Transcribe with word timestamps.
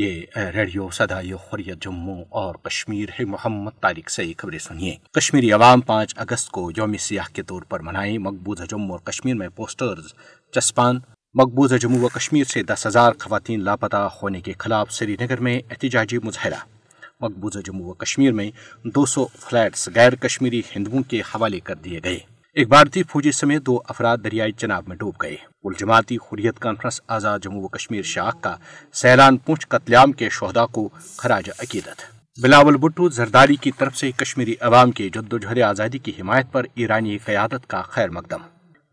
یہ 0.00 0.38
ریڈیو 0.54 0.88
سدائی 0.96 1.32
خوریت 1.44 1.80
جموں 1.82 2.16
اور 2.40 2.54
کشمیر 2.64 3.08
ہے 3.18 3.24
محمد 3.30 3.80
طارق 3.82 4.10
سے 4.10 4.24
خبریں 4.38 4.58
سنیے 4.66 4.94
کشمیری 5.18 5.50
عوام 5.52 5.80
پانچ 5.88 6.12
اگست 6.24 6.50
کو 6.58 6.66
یوم 6.76 6.96
سیاح 7.06 7.28
کے 7.36 7.42
طور 7.48 7.62
پر 7.70 7.80
منائے 7.88 8.16
مقبوضہ 8.26 8.64
جموں 8.70 8.90
اور 8.96 8.98
کشمیر 9.10 9.34
میں 9.42 9.48
پوسٹرز 9.56 10.12
چسپان 10.54 10.98
مقبوضہ 11.42 11.76
جموں 11.86 12.00
و 12.04 12.08
کشمیر 12.18 12.44
سے 12.52 12.62
دس 12.70 12.86
ہزار 12.86 13.12
خواتین 13.24 13.64
لاپتہ 13.64 14.06
ہونے 14.22 14.40
کے 14.48 14.52
خلاف 14.58 14.92
سری 14.98 15.16
نگر 15.20 15.40
میں 15.46 15.58
احتجاجی 15.68 16.18
مظاہرہ 16.24 16.64
مقبوضہ 17.20 17.60
جموں 17.66 17.86
و 17.90 17.94
کشمیر 18.04 18.32
میں 18.40 18.50
دو 18.94 19.06
سو 19.14 19.26
فلیٹس 19.48 19.88
غیر 19.94 20.14
کشمیری 20.26 20.62
ہندوؤں 20.76 21.02
کے 21.10 21.20
حوالے 21.34 21.60
کر 21.68 21.74
دیے 21.84 22.00
گئے 22.04 22.18
ایک 22.58 22.68
بھارتی 22.68 23.02
فوجی 23.10 23.30
سمیت 23.32 23.62
دو 23.66 23.76
افراد 23.88 24.18
دریائی 24.22 24.52
چناب 24.58 24.88
میں 24.88 24.94
ڈوب 25.00 25.14
گئے 25.22 25.36
جماعتی 25.78 26.16
خوریت 26.18 26.58
کانفرنس 26.60 27.00
آزاد 27.16 27.38
جموں 27.42 28.00
شاخ 28.12 28.40
کا 28.42 28.54
سیلان 29.00 29.36
پونچھ 29.46 29.66
قتلیام 29.74 30.12
کے 30.22 30.28
شہدا 30.38 30.64
کو 30.78 30.88
خراج 31.16 31.50
عقیدت 31.50 32.00
بلاول 32.42 32.76
بٹو 32.86 33.08
زرداری 33.18 33.56
کی 33.66 33.70
طرف 33.78 33.96
سے 33.96 34.10
کشمیری 34.22 34.54
عوام 34.68 34.90
کی 34.98 35.08
جہر 35.14 35.60
آزادی 35.68 35.98
کی 36.06 36.12
حمایت 36.20 36.46
پر 36.52 36.66
ایرانی 36.74 37.16
قیادت 37.24 37.66
کا 37.70 37.82
خیر 37.94 38.10
مقدم 38.18 38.42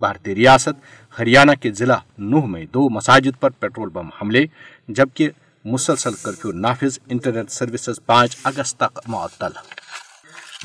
بھارتی 0.05 0.35
ریاست 0.35 0.83
ہریانہ 1.19 1.55
کے 1.61 1.71
ضلع 1.79 1.97
نوہ 2.31 2.45
میں 2.53 2.63
دو 2.73 2.87
مساجد 2.97 3.39
پر 3.39 3.49
پیٹرول 3.59 3.89
بم 3.93 4.09
حملے 4.21 4.45
جبکہ 4.99 5.29
مسلسل 5.73 6.13
کرفیو 6.23 6.51
نافذ 6.67 6.99
انٹرنیٹ 7.09 7.51
سروسز 7.51 8.03
پانچ 8.05 8.37
اگست 8.53 8.77
تک 8.79 8.99
معطل 9.15 9.59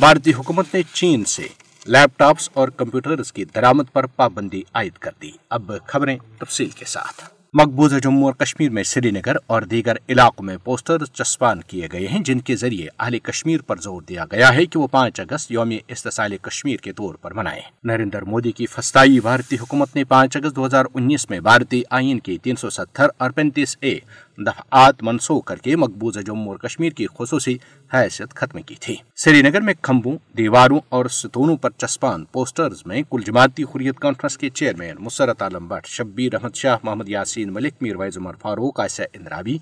بھارتی 0.00 0.32
حکومت 0.40 0.74
نے 0.74 0.82
چین 0.94 1.24
سے 1.36 1.48
لیپ 1.88 2.18
ٹاپس 2.18 2.48
اور 2.54 2.68
کمپیوٹرز 2.76 3.32
کی 3.32 3.44
درامت 3.54 3.92
پر 3.92 4.06
پابندی 4.16 4.60
عائد 4.74 4.98
کر 5.02 5.10
دی 5.22 5.30
اب 5.56 5.70
خبریں 5.88 6.16
تفصیل 6.38 6.68
کے 6.78 6.84
ساتھ 6.84 7.22
مقبوضہ 7.60 7.96
جموں 8.02 8.24
اور 8.24 8.32
کشمیر 8.44 8.70
میں 8.72 8.82
سری 8.84 9.10
نگر 9.10 9.36
اور 9.52 9.62
دیگر 9.70 9.96
علاقوں 10.08 10.44
میں 10.46 10.56
پوسٹر 10.64 11.04
چسپان 11.06 11.60
کیے 11.68 11.88
گئے 11.92 12.06
ہیں 12.08 12.18
جن 12.24 12.40
کے 12.50 12.56
ذریعے 12.56 12.86
اہل 12.98 13.18
کشمیر 13.18 13.62
پر 13.66 13.76
زور 13.82 14.02
دیا 14.08 14.24
گیا 14.32 14.54
ہے 14.56 14.66
کہ 14.66 14.78
وہ 14.78 14.86
پانچ 14.90 15.20
اگست 15.20 15.50
یوم 15.52 15.70
استحصال 15.88 16.36
کشمیر 16.42 16.76
کے 16.82 16.92
طور 16.96 17.14
پر 17.22 17.32
منائیں 17.34 17.60
نریندر 17.90 18.24
مودی 18.32 18.52
کی 18.60 18.66
فستائی 18.74 19.20
بھارتی 19.20 19.56
حکومت 19.60 19.96
نے 19.96 20.04
پانچ 20.14 20.36
اگست 20.36 20.56
دو 20.56 20.66
ہزار 20.66 20.84
انیس 20.94 21.28
میں 21.30 21.40
بھارتی 21.48 21.82
آئین 22.00 22.18
کی 22.28 22.38
تین 22.44 22.56
سو 22.60 22.70
ستر 22.70 23.08
اور 23.18 23.30
پینتیس 23.40 23.76
اے 23.80 23.98
دفعات 24.46 25.02
منسوخ 25.02 25.44
کر 25.46 25.74
مقبوضہ 25.78 26.20
جموں 26.26 26.46
اور 26.52 26.56
کشمیر 26.66 26.92
کی 26.96 27.06
خصوصی 27.18 27.54
حیثیت 27.94 28.34
ختم 28.36 28.60
کی 28.66 28.74
تھی 28.80 28.94
سری 29.24 29.42
نگر 29.42 29.60
میں 29.68 29.74
کھمبوں 29.82 30.16
دیواروں 30.38 30.78
اور 30.98 31.06
ستونوں 31.18 31.56
پر 31.62 31.70
چسپان 31.76 32.24
پوسٹرز 32.32 32.82
میں 32.86 33.02
کل 33.10 33.22
جماعتی 33.26 33.64
خوریت 33.72 33.98
کانفرنس 34.00 34.38
کے 34.38 34.50
چیئرمین 34.60 34.94
مسرت 35.04 35.42
عالم 35.42 35.68
بٹ 35.68 35.86
شبیر 35.96 36.34
احمد 36.34 36.54
شاہ 36.62 36.76
محمد 36.82 37.08
یاسین 37.08 37.52
ملک 37.54 37.74
میر 37.82 37.96
ویز 38.00 38.18
عمر 38.18 38.34
فاروق 38.42 38.80
عائصہ 38.80 39.02
اندرابی 39.14 39.56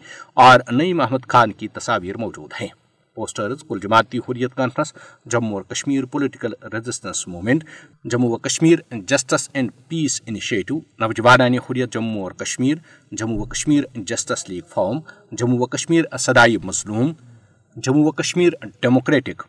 اور 0.48 0.60
نئی 0.72 0.92
محمد 1.02 1.28
خان 1.32 1.52
کی 1.60 1.68
تصاویر 1.78 2.16
موجود 2.24 2.52
ہیں 2.60 2.68
پوسٹرز 3.18 3.62
کل 3.68 3.78
جماعتی 3.82 4.18
حریت 4.28 4.54
کانفرنس 4.56 4.92
جموں 5.30 5.58
و 5.58 5.62
Kashmir 5.72 6.04
political 6.10 6.52
resistance 6.72 7.26
movement 7.28 7.64
Jammu 8.10 8.28
و 8.32 8.36
Kashmir 8.44 8.78
justice 9.08 9.48
and 9.52 9.70
peace 9.88 10.20
initiative 10.26 10.78
نوجوانانی 11.00 11.58
حریت 11.70 11.92
جموں 11.92 12.22
و 12.24 12.28
کشمیر 12.42 12.76
جموں 13.18 13.38
و 13.38 13.44
Kashmir 13.54 13.84
justice 14.10 14.48
league 14.48 14.62
forum 14.74 15.00
Jammu 15.38 15.58
و 15.58 15.66
کشمیر 15.74 16.04
صدائی 16.26 16.56
مظلوم 16.64 17.12
جموں 17.86 18.04
و 18.06 18.10
کشمیر 18.22 18.52
ڈیموکریٹک 18.82 19.42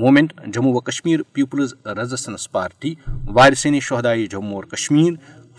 مومنٹ 0.00 0.32
جموں 0.54 0.72
و 0.74 0.80
کشمیر 0.90 1.20
پیپلز 1.32 1.74
ریزسٹنس 1.96 2.50
پارٹی 2.52 2.94
وارثین 3.34 3.78
شہدائی 3.88 4.26
جموں 4.34 4.58
و 4.58 4.60
Kashmir 4.74 5.12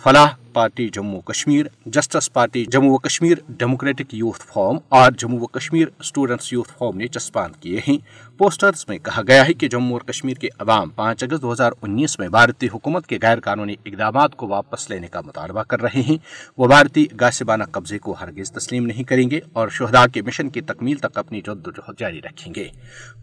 Falah 0.04 0.34
party 0.54 0.88
Jammu 0.94 1.20
Kashmir 1.26 1.66
justice 1.94 2.32
party 2.34 2.64
Jammu 2.72 2.90
و 2.94 2.98
کشمیر 3.04 3.38
ڈیموکریٹک 3.60 4.14
یوتھ 4.16 4.44
فارم 4.54 4.78
اور 4.98 5.12
جموں 5.20 5.40
و 5.42 5.48
کشمیر 5.58 5.88
اسٹوڈنٹس 6.00 6.52
یوتھ 6.54 6.72
فارم 6.78 6.98
نے 6.98 7.08
چسپان 7.08 7.52
کیے 7.62 7.80
ہیں 7.88 7.98
پوسٹرز 8.38 8.84
میں 8.90 8.98
کہا 9.04 9.22
گیا 9.28 9.48
ہے 9.48 9.54
کہ 9.62 9.68
جموں 9.76 9.92
اور 9.98 10.02
کشمیر 10.12 10.38
کے 10.42 10.48
عوام 10.60 10.90
پانچ 10.96 11.24
اگست 11.24 11.42
دو 11.42 11.52
ہزار 11.52 11.72
انیس 11.82 12.18
میں 12.20 12.28
بھارتی 12.30 12.68
حکومت 12.74 13.08
کے 13.08 13.18
غیر 13.22 13.40
قانونی 13.44 13.76
اقدامات 13.86 14.36
کو 14.38 14.48
واپس 14.48 14.90
لینے 14.90 15.08
کا 15.12 15.22
مطالبہ 15.26 15.64
کر 15.70 15.82
رہے 15.82 16.02
ہیں 16.10 16.18
وہ 16.58 16.68
بھارتی 16.68 17.06
گاسبانہ 17.20 17.64
قبضے 17.72 18.00
کو 18.08 18.16
ہرگز 18.22 18.52
تسلیم 18.58 18.86
نہیں 18.86 19.04
کریں 19.10 19.30
گے 19.32 19.40
اور 19.60 19.70
شہدا 19.80 20.06
کے 20.14 20.22
مشن 20.28 20.50
کی 20.58 20.62
تکمیل 20.74 20.98
تک 21.08 21.18
اپنی 21.18 21.42
جد 21.48 21.68
و 21.68 21.72
جہد 21.78 22.00
جاری 22.00 22.22
رکھیں 22.30 22.54
گے 22.56 22.68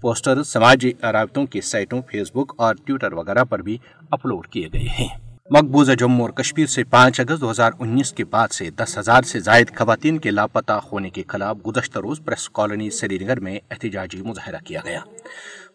پوسٹر 0.00 0.42
سماجی 0.56 0.92
رابطوں 1.12 1.46
کی 1.54 1.60
سائٹوں 1.72 2.00
فیس 2.12 2.32
بک 2.34 2.54
اور 2.66 2.74
ٹویٹر 2.84 3.12
وغیرہ 3.22 3.44
پر 3.50 3.62
بھی 3.70 3.76
اپلوڈ 4.18 4.46
کیے 4.52 4.68
گئے 4.72 4.86
ہیں 4.98 5.08
مقبوضہ 5.54 5.92
جموں 5.98 6.20
اور 6.24 6.30
کشمیر 6.36 6.66
سے 6.74 6.82
پانچ 6.90 7.18
اگست 7.20 7.40
دو 7.40 7.50
ہزار 7.50 7.72
انیس 7.78 8.12
کے 8.16 8.24
بعد 8.24 8.52
سے 8.52 8.68
دس 8.76 8.96
ہزار 8.98 9.22
سے 9.30 9.40
زائد 9.48 9.74
خواتین 9.78 10.18
کے 10.26 10.30
لاپتہ 10.30 10.72
ہونے 10.92 11.10
کے 11.16 11.22
خلاف 11.28 11.56
گزشتہ 11.66 11.98
روز 12.04 12.20
پریس 12.24 12.48
کالونی 12.58 12.88
سری 12.98 13.18
نگر 13.24 13.40
میں 13.48 13.54
احتجاجی 13.70 14.20
مظاہرہ 14.26 14.58
کیا 14.68 14.80
گیا 14.84 15.00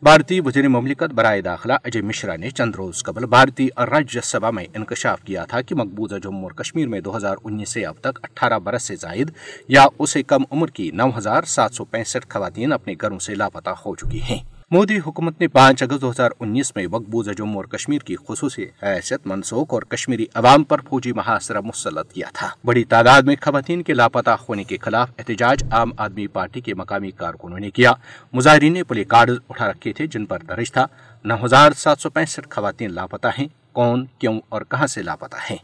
بھارتی 0.08 0.40
وزیر 0.46 0.68
مملکت 0.78 1.14
برائے 1.20 1.42
داخلہ 1.50 1.74
اجے 1.84 2.02
مشرا 2.10 2.36
نے 2.44 2.50
چند 2.58 2.76
روز 2.78 3.04
قبل 3.06 3.26
بھارتی 3.36 3.68
راجیہ 3.92 4.22
سبھا 4.32 4.52
میں 4.58 4.66
انکشاف 4.76 5.22
کیا 5.28 5.46
تھا 5.50 5.62
کہ 5.68 5.76
مقبوضہ 5.84 6.20
جموں 6.24 6.42
اور 6.50 6.64
کشمیر 6.64 6.88
میں 6.94 7.02
دو 7.08 7.16
ہزار 7.18 7.38
انیس 7.44 7.74
سے 7.74 7.86
اب 7.92 8.02
تک 8.08 8.20
اٹھارہ 8.24 8.60
برس 8.68 8.88
سے 8.88 8.96
زائد 9.02 9.32
یا 9.78 9.86
اسے 10.00 10.24
کم 10.32 10.52
عمر 10.52 10.70
کی 10.80 10.90
نو 11.02 11.08
ہزار 11.18 11.44
سات 11.56 11.76
سو 11.76 11.86
پینسٹھ 11.94 12.30
خواتین 12.34 12.74
اپنے 12.80 12.96
گھروں 13.02 13.20
سے 13.28 13.36
لاپتہ 13.44 13.80
ہو 13.86 13.96
چکی 14.04 14.22
ہیں 14.30 14.40
مودی 14.72 14.98
حکومت 15.06 15.40
نے 15.42 15.48
پانچ 15.48 15.82
اگست 15.84 16.02
دو 16.02 16.10
ہزار 16.10 16.32
انیس 16.42 16.76
میں 16.76 16.86
مقبوضہ 16.92 17.32
جموں 17.38 17.56
اور 17.56 17.66
کشمیر 17.76 18.00
کی 18.06 18.16
خصوصی 18.28 18.64
حیثیت 18.82 19.28
منسوخ 19.28 19.74
اور 19.74 19.82
کشمیری 19.90 20.26
عوام 20.42 20.64
پر 20.72 20.80
فوجی 20.90 21.12
محاصرہ 21.16 21.60
مسلط 21.66 22.12
کیا 22.14 22.28
تھا 22.40 22.48
بڑی 22.66 22.84
تعداد 22.94 23.22
میں 23.30 23.36
خواتین 23.44 23.82
کے 23.90 23.94
لاپتہ 23.94 24.36
ہونے 24.50 24.64
کے 24.72 24.78
خلاف 24.82 25.10
احتجاج 25.18 25.64
عام 25.72 25.92
آدمی 26.08 26.28
پارٹی 26.34 26.62
کے 26.62 26.74
مقامی 26.82 27.12
کارکنوں 27.22 27.60
نے 27.60 27.70
کیا 27.78 27.94
مظاہرین 28.34 28.74
نے 28.74 28.84
پلے 28.88 29.04
کارڈز 29.16 29.40
اٹھا 29.50 29.70
رکھے 29.72 29.94
تھے 29.98 30.08
جن 30.12 30.26
پر 30.32 30.44
درج 30.50 30.72
تھا 30.74 30.86
نو 31.30 31.36
ہزار 31.44 31.72
سات 31.78 32.00
سو 32.02 32.10
پینسٹھ 32.10 32.48
خواتین 32.52 32.92
لاپتہ 32.96 33.28
ہیں 33.38 33.46
کون 33.76 34.06
کیوں 34.20 34.34
اور 34.54 34.62
کہاں 34.72 34.86
سے 34.88 35.02
ہیں 35.50 35.56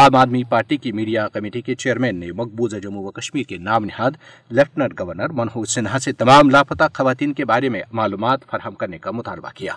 عام 0.00 0.14
آدمی 0.16 0.42
پارٹی 0.50 0.76
کی 0.84 0.92
میڈیا 0.98 1.26
کمیٹی 1.34 1.60
کے 1.68 1.74
چیئرمین 1.74 2.16
نے 2.18 2.30
مقبوضہ 2.40 2.76
جموں 2.82 3.02
و 3.04 3.10
کشمیر 3.16 3.44
کے 3.48 3.56
نام 3.68 3.84
نہاد 3.84 4.16
لیفٹنٹ 4.58 4.98
گورنر 5.00 5.64
سنہا 5.68 5.98
سے 6.04 6.12
تمام 6.22 6.50
خواتین 6.96 7.32
کے 7.40 7.44
بارے 7.52 7.68
میں 7.76 7.82
معلومات 8.02 8.44
فراہم 8.50 8.74
کرنے 8.82 8.98
کا 9.06 9.10
مطالبہ 9.18 9.50
کیا 9.54 9.72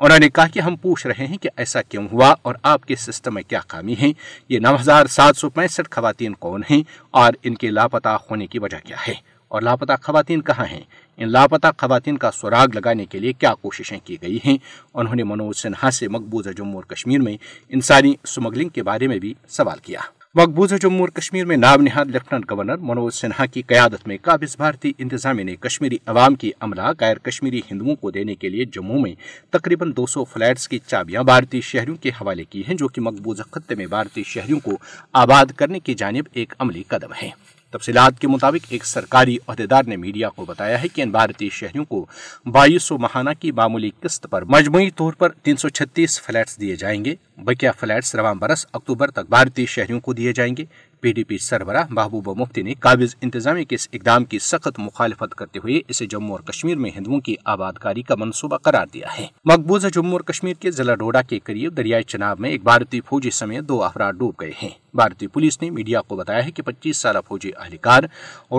انہوں 0.00 0.18
نے 0.18 0.28
کہا 0.28 0.46
کہ 0.54 0.60
ہم 0.66 0.76
پوچھ 0.82 1.06
رہے 1.06 1.26
ہیں 1.26 1.36
کہ 1.42 1.50
ایسا 1.64 1.82
کیوں 1.88 2.06
ہوا 2.12 2.34
اور 2.46 2.54
آپ 2.72 2.84
کے 2.88 2.96
سسٹم 3.06 3.34
میں 3.34 3.42
کیا 3.48 3.60
خامی 3.68 3.94
ہے 4.02 4.12
یہ 4.48 4.58
نو 4.66 4.74
ہزار 4.80 5.06
سات 5.18 5.36
سو 5.36 5.50
پینسٹھ 5.58 5.90
خواتین 5.94 6.34
کون 6.46 6.62
ہیں 6.70 6.82
اور 7.22 7.32
ان 7.42 7.54
کے 7.64 7.70
لاپتہ 7.70 8.16
ہونے 8.30 8.46
کی 8.54 8.58
وجہ 8.66 8.86
کیا 8.86 8.96
ہے 9.08 9.14
اور 9.54 9.62
لاپتہ 9.62 9.92
خواتین 10.02 10.40
کہاں 10.48 10.64
ہیں 10.70 10.82
ان 11.20 11.30
لاپتہ 11.32 11.66
خواتین 11.78 12.18
کا 12.18 12.30
سراغ 12.40 12.66
لگانے 12.74 13.04
کے 13.12 13.18
لیے 13.20 13.32
کیا 13.32 13.52
کوششیں 13.60 13.98
کی 14.06 14.16
گئی 14.22 14.38
ہیں 14.44 14.56
انہوں 14.94 15.14
نے 15.14 15.22
منوج 15.30 15.56
سنہا 15.56 15.90
سے 15.98 16.08
مقبوضہ 16.16 16.50
جموں 16.56 16.74
اور 16.74 16.82
کشمیر 16.94 17.20
میں 17.22 17.36
انسانی 17.76 18.12
سمگلنگ 18.34 18.68
کے 18.76 18.82
بارے 18.88 19.06
میں 19.12 19.18
بھی 19.24 19.32
سوال 19.58 19.78
کیا 19.86 20.00
مقبوضہ 20.40 20.74
جموں 20.82 21.00
اور 21.00 21.08
کشمیر 21.18 21.44
میں 21.46 21.56
نام 21.56 21.82
نہاد 21.82 22.10
لیفٹنٹ 22.12 22.50
گورنر 22.50 22.76
منوج 22.90 23.12
سنہا 23.14 23.46
کی 23.52 23.62
قیادت 23.68 24.06
میں 24.08 24.16
قابض 24.22 24.56
بھارتی 24.58 24.92
انتظامیہ 24.98 25.44
نے 25.44 25.56
کشمیری 25.60 25.98
عوام 26.14 26.34
کی 26.42 26.50
عملہ 26.66 26.90
غیر 27.00 27.18
کشمیری 27.28 27.60
ہندوؤں 27.70 27.96
کو 28.00 28.10
دینے 28.18 28.34
کے 28.42 28.48
لیے 28.48 28.64
جموں 28.74 28.98
میں 29.02 29.14
تقریباً 29.56 29.92
دو 29.96 30.06
سو 30.14 30.24
فلیٹس 30.32 30.68
کی 30.68 30.78
چابیاں 30.86 31.22
بھارتی 31.32 31.60
شہریوں 31.72 31.96
کے 32.02 32.10
حوالے 32.20 32.44
کی 32.50 32.62
ہیں 32.68 32.74
جو 32.84 32.88
کہ 32.94 33.00
مقبوضہ 33.10 33.50
خطے 33.52 33.74
میں 33.80 33.86
بھارتی 33.96 34.22
شہریوں 34.34 34.60
کو 34.64 34.78
آباد 35.24 35.52
کرنے 35.56 35.80
کی 35.88 35.94
جانب 36.04 36.28
ایک 36.38 36.54
عملی 36.58 36.82
قدم 36.88 37.12
ہے 37.22 37.30
تفصیلات 37.76 38.18
کے 38.18 38.28
مطابق 38.28 38.66
ایک 38.72 38.84
سرکاری 38.86 39.36
عہدیدار 39.46 39.84
نے 39.88 39.96
میڈیا 39.96 40.28
کو 40.36 40.44
بتایا 40.44 40.80
ہے 40.82 40.88
کہ 40.94 41.02
ان 41.02 41.10
بھارتی 41.12 41.48
شہریوں 41.52 41.84
کو 41.84 42.04
بائیس 42.52 42.82
سو 42.82 42.98
ماہانہ 42.98 43.30
کی 43.40 43.50
معمولی 43.56 43.90
قسط 44.02 44.26
پر 44.30 44.44
مجموعی 44.56 44.90
طور 44.96 45.12
پر 45.18 45.32
تین 45.42 45.56
سو 45.56 45.68
چھتیس 45.68 46.20
فلیٹس 46.22 46.60
دیے 46.60 46.76
جائیں 46.76 47.04
گے 47.04 47.14
بکیا 47.46 47.72
فلیٹس 47.80 48.14
رواں 48.14 48.34
برس 48.34 48.66
اکتوبر 48.72 49.10
تک 49.16 49.28
بھارتی 49.30 49.66
شہریوں 49.74 50.00
کو 50.06 50.12
دیے 50.12 50.32
جائیں 50.36 50.52
گے 50.58 50.64
پی 51.00 51.12
ڈی 51.12 51.22
پی 51.24 51.36
سربراہ 51.38 51.86
محبوبہ 51.90 52.32
مفتی 52.38 52.62
نے 52.62 52.74
قابض 52.80 53.14
انتظامیہ 53.22 53.64
کے 53.70 53.74
اس 53.74 53.86
اقدام 53.92 54.24
کی 54.30 54.38
سخت 54.46 54.78
مخالفت 54.78 55.34
کرتے 55.38 55.58
ہوئے 55.64 55.80
اسے 55.88 56.06
جموں 56.14 56.30
اور 56.36 56.40
کشمیر 56.46 56.76
میں 56.84 56.90
ہندوؤں 56.96 57.20
کی 57.28 57.34
آباد 57.52 57.72
کاری 57.82 58.02
کا 58.08 58.14
منصوبہ 58.18 58.56
قرار 58.62 58.86
دیا 58.94 59.08
ہے 59.18 59.26
مقبوضہ 59.52 59.88
جموں 59.94 60.12
اور 60.12 60.20
کشمیر 60.32 60.54
کے 60.60 60.70
ضلع 60.78 60.94
ڈوڈا 61.04 61.22
کے 61.28 61.38
قریب 61.44 61.76
دریائے 61.76 62.02
چناب 62.14 62.40
میں 62.40 62.50
ایک 62.50 62.62
بھارتی 62.64 63.00
فوجی 63.08 63.30
سمیت 63.40 63.68
دو 63.68 63.82
افراد 63.84 64.12
ڈوب 64.18 64.34
گئے 64.40 64.50
ہیں 64.62 64.68
بھارتی 64.96 65.26
پولیس 65.26 65.60
نے 65.62 65.70
میڈیا 65.70 66.00
کو 66.08 66.16
بتایا 66.16 66.44
ہے 66.44 66.50
کہ 66.50 66.62
پچیس 66.62 66.96
سالہ 67.02 67.18
فوجی 67.28 67.50
اہلکار 67.56 68.02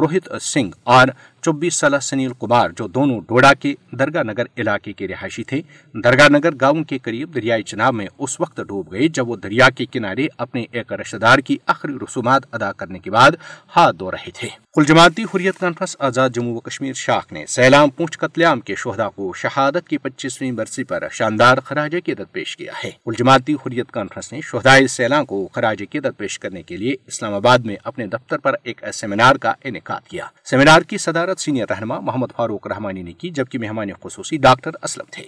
روہت 0.01 0.27
سنگھ 0.41 0.69
اور 0.95 1.07
چوبیس 1.41 1.73
سالہ 1.79 1.97
سنیل 2.01 2.31
کمار 2.39 2.69
جو 2.77 2.87
دونوں 2.95 3.19
ڈوڑا 3.27 3.53
کے 3.59 3.73
درگاہ 3.99 4.23
نگر 4.27 4.45
علاقے 4.61 4.93
کے 4.93 5.07
رہائشی 5.07 5.43
تھے 5.51 5.61
درگاہ 6.03 6.27
نگر 6.33 6.53
گاؤں 6.61 6.83
کے 6.87 6.97
قریب 7.03 7.33
دریائے 7.35 7.61
چناب 7.63 7.93
میں 7.95 8.07
اس 8.17 8.39
وقت 8.41 8.59
ڈوب 8.67 8.91
گئے 8.91 9.07
جب 9.13 9.29
وہ 9.29 9.35
دریا 9.43 9.69
کے 9.75 9.85
کنارے 9.91 10.27
اپنے 10.45 10.65
ایک 10.71 10.91
رشتہ 11.01 11.17
دار 11.17 11.39
کی 11.47 11.57
آخری 11.75 11.93
رسومات 12.03 12.41
ادا 12.55 12.71
کرنے 12.77 12.99
کے 12.99 13.11
بعد 13.11 13.31
ہاتھ 13.75 13.95
دھو 13.99 14.11
رہے 14.11 14.31
تھے 14.39 14.49
کل 14.75 14.85
جماعتی 14.87 15.23
حریت 15.33 15.59
کانفرنس 15.59 15.95
آزاد 16.07 16.29
جموں 16.33 16.55
و 16.55 16.59
کشمیر 16.65 16.93
شاخ 16.95 17.31
نے 17.33 17.45
سیلام 17.55 17.89
پونچھ 17.89 18.17
عام 18.47 18.59
کے 18.61 18.75
شہدا 18.83 19.07
کو 19.15 19.31
شہادت 19.37 19.87
کی 19.87 19.97
پچیسویں 20.01 20.51
برسی 20.59 20.83
پر 20.91 21.03
شاندار 21.11 21.57
خراج 21.65 21.95
پیش 22.31 22.55
کیا 22.57 22.73
ہے 22.83 22.89
کل 23.05 23.13
جماعتی 23.17 23.53
حریت 23.65 23.91
کانفرنس 23.91 24.31
نے 24.33 24.39
شہدائے 24.49 24.85
سیلام 24.95 25.25
کو 25.25 25.47
خراج 25.53 25.83
کی 25.91 25.99
پیش 26.19 26.38
کرنے 26.39 26.62
کے 26.69 26.77
لیے 26.77 26.95
اسلام 27.07 27.33
آباد 27.33 27.66
میں 27.69 27.75
اپنے 27.89 28.06
دفتر 28.13 28.38
پر 28.45 28.56
ایک 28.69 28.81
سیمینار 28.94 29.36
کا 29.45 29.54
انعقاد 29.69 30.07
کیا 30.10 30.25
سیمینار 30.50 30.81
کی 30.92 30.98
صدارت 31.06 31.39
سینئر 31.45 31.69
رہنما 31.71 32.00
محمد 32.10 32.36
فاروق 32.38 32.68
رحمانی 32.74 33.01
نے 33.10 33.13
کی 33.21 33.30
جبکہ 33.39 33.60
مہمان 33.66 33.94
خصوصی 34.04 34.38
ڈاکٹر 34.48 34.75
اسلم 34.89 35.06
تھے 35.16 35.24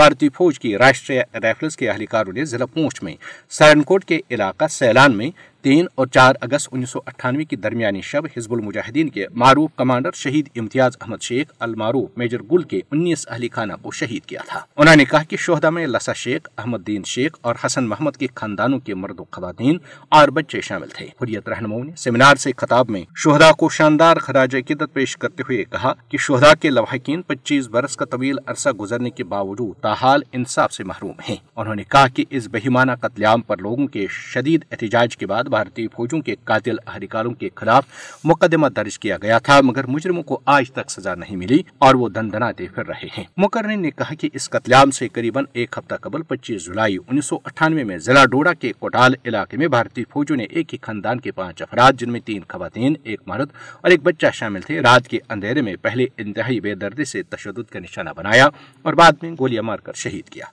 بھارتی 0.00 0.28
فوج 0.38 0.58
کی 0.64 0.76
راشٹری 0.84 1.18
رائفلز 1.42 1.76
کے 1.76 1.90
اہلکاروں 1.90 2.32
نے 2.40 2.44
ضلع 2.54 2.66
پونچھ 2.74 3.02
میں 3.04 3.14
سرنکوٹ 3.58 3.82
کوٹ 3.94 4.04
کے 4.08 4.20
علاقہ 4.34 4.66
سیلان 4.78 5.16
میں 5.16 5.30
تین 5.64 5.86
اور 5.96 6.06
چار 6.12 6.34
اگست 6.42 6.68
انیس 6.72 6.88
سو 6.90 6.98
اٹھانوے 7.06 7.44
کی 7.50 7.56
درمیانی 7.56 8.00
شب 8.04 8.24
حزب 8.36 8.52
المجاہدین 8.52 9.08
کے 9.10 9.24
معروف 9.42 9.70
کمانڈر 9.76 10.10
شہید 10.14 10.48
امتیاز 10.60 10.96
احمد 11.02 11.20
شیخ 11.22 11.52
المعروف 11.66 12.10
میجر 12.18 12.42
گل 12.50 12.62
کے 12.72 12.80
انیس 12.92 13.24
اہلی 13.28 13.48
خانہ 13.52 13.72
کو 13.82 13.90
شہید 14.00 14.22
کیا 14.28 14.40
تھا 14.48 14.60
انہوں 14.76 14.96
نے 14.96 15.04
کہا 15.10 15.22
کہ 15.28 15.36
شہدہ 15.44 15.70
میں 15.76 15.86
لسا 15.86 16.12
شیخ 16.22 16.48
احمد 16.58 16.86
دین 16.86 17.02
شیخ 17.12 17.36
اور 17.46 17.54
حسن 17.64 17.86
محمد 17.88 18.16
کے 18.20 18.26
خاندانوں 18.40 18.78
کے 18.86 18.94
مرد 19.04 19.20
و 19.20 19.24
خواتین 19.36 19.78
اور 20.18 20.28
بچے 20.38 20.60
شامل 20.68 20.88
تھے 20.96 21.06
حریت 21.22 21.48
نے 21.60 21.94
سیمینار 22.02 22.36
سے 22.44 22.50
خطاب 22.56 22.90
میں 22.90 23.02
شہدا 23.24 23.50
کو 23.58 23.68
شاندار 23.78 24.16
خراج 24.26 24.56
عقیدت 24.62 24.92
پیش 24.94 25.16
کرتے 25.24 25.42
ہوئے 25.48 25.62
کہا 25.70 25.92
کہ 26.08 26.18
شہدا 26.26 26.52
کے 26.62 26.70
لواحقین 26.70 27.22
پچیس 27.26 27.68
برس 27.78 27.96
کا 27.96 28.04
طویل 28.10 28.38
عرصہ 28.46 28.68
گزرنے 28.80 29.10
کے 29.16 29.24
باوجود 29.32 29.80
تاحال 29.88 30.20
انصاف 30.32 30.72
سے 30.74 30.84
محروم 30.92 31.14
ہیں 31.28 31.36
انہوں 31.56 31.74
نے 31.74 31.84
کہا 31.90 32.06
کہ 32.14 32.24
اس 32.36 32.48
بہیمانہ 32.52 32.92
قتل 33.00 33.24
عام 33.32 33.40
پر 33.50 33.62
لوگوں 33.68 33.86
کے 33.96 34.06
شدید 34.20 34.64
احتجاج 34.70 35.16
کے 35.16 35.26
بعد 35.26 35.52
بھارتی 35.54 35.86
فوجوں 35.96 36.20
کے 36.28 36.34
قاتل 36.50 36.76
اہلکاروں 36.92 37.32
کے 37.40 37.48
خلاف 37.60 37.84
مقدمہ 38.30 38.68
درج 38.76 38.98
کیا 39.04 39.16
گیا 39.22 39.38
تھا 39.48 39.60
مگر 39.70 39.86
مجرموں 39.96 40.22
کو 40.30 40.38
آج 40.58 40.70
تک 40.78 40.90
سزا 40.90 41.14
نہیں 41.22 41.36
ملی 41.42 41.60
اور 41.86 41.94
وہ 42.02 42.08
دن 42.16 42.32
دنا 42.32 42.50
دے 42.58 42.66
پھر 42.74 42.86
رہے 42.92 43.08
ہیں 43.16 43.24
مکرن 43.44 43.82
نے 43.82 43.90
کہا 44.00 44.14
کہ 44.20 44.28
اس 44.40 44.48
قتل 44.54 44.72
عام 44.78 44.90
سے 44.98 45.08
قریب 45.18 45.38
ایک 45.58 45.78
ہفتہ 45.78 45.94
قبل 46.06 46.22
پچیس 46.32 46.64
جولائی 46.64 46.96
انیس 47.06 47.24
سو 47.32 47.36
اٹھانوے 47.50 47.84
میں 47.90 47.98
ضلع 48.06 48.24
ڈوڑا 48.34 48.52
کے 48.64 48.72
کوٹال 48.78 49.14
علاقے 49.24 49.56
میں 49.62 49.68
بھارتی 49.76 50.04
فوجوں 50.12 50.36
نے 50.40 50.44
ایک 50.56 50.72
ہی 50.74 50.78
خاندان 50.86 51.20
کے 51.26 51.32
پانچ 51.40 51.62
افراد 51.66 52.00
جن 52.00 52.12
میں 52.12 52.20
تین 52.30 52.42
خواتین 52.52 52.94
ایک 53.10 53.20
مرد 53.32 53.50
اور 53.82 53.90
ایک 53.90 54.02
بچہ 54.10 54.30
شامل 54.40 54.60
تھے 54.68 54.80
رات 54.88 55.08
کے 55.14 55.18
اندھیرے 55.36 55.62
میں 55.68 55.74
پہلے 55.82 56.06
انتہائی 56.24 56.60
بے 56.66 56.74
دردی 56.84 57.04
سے 57.14 57.22
تشدد 57.36 57.70
کا 57.72 57.78
نشانہ 57.86 58.10
بنایا 58.16 58.48
اور 58.86 58.94
بعد 59.02 59.22
میں 59.22 59.30
گولیاں 59.38 59.62
مار 59.70 59.86
کر 59.88 60.02
شہید 60.04 60.28
کیا 60.36 60.44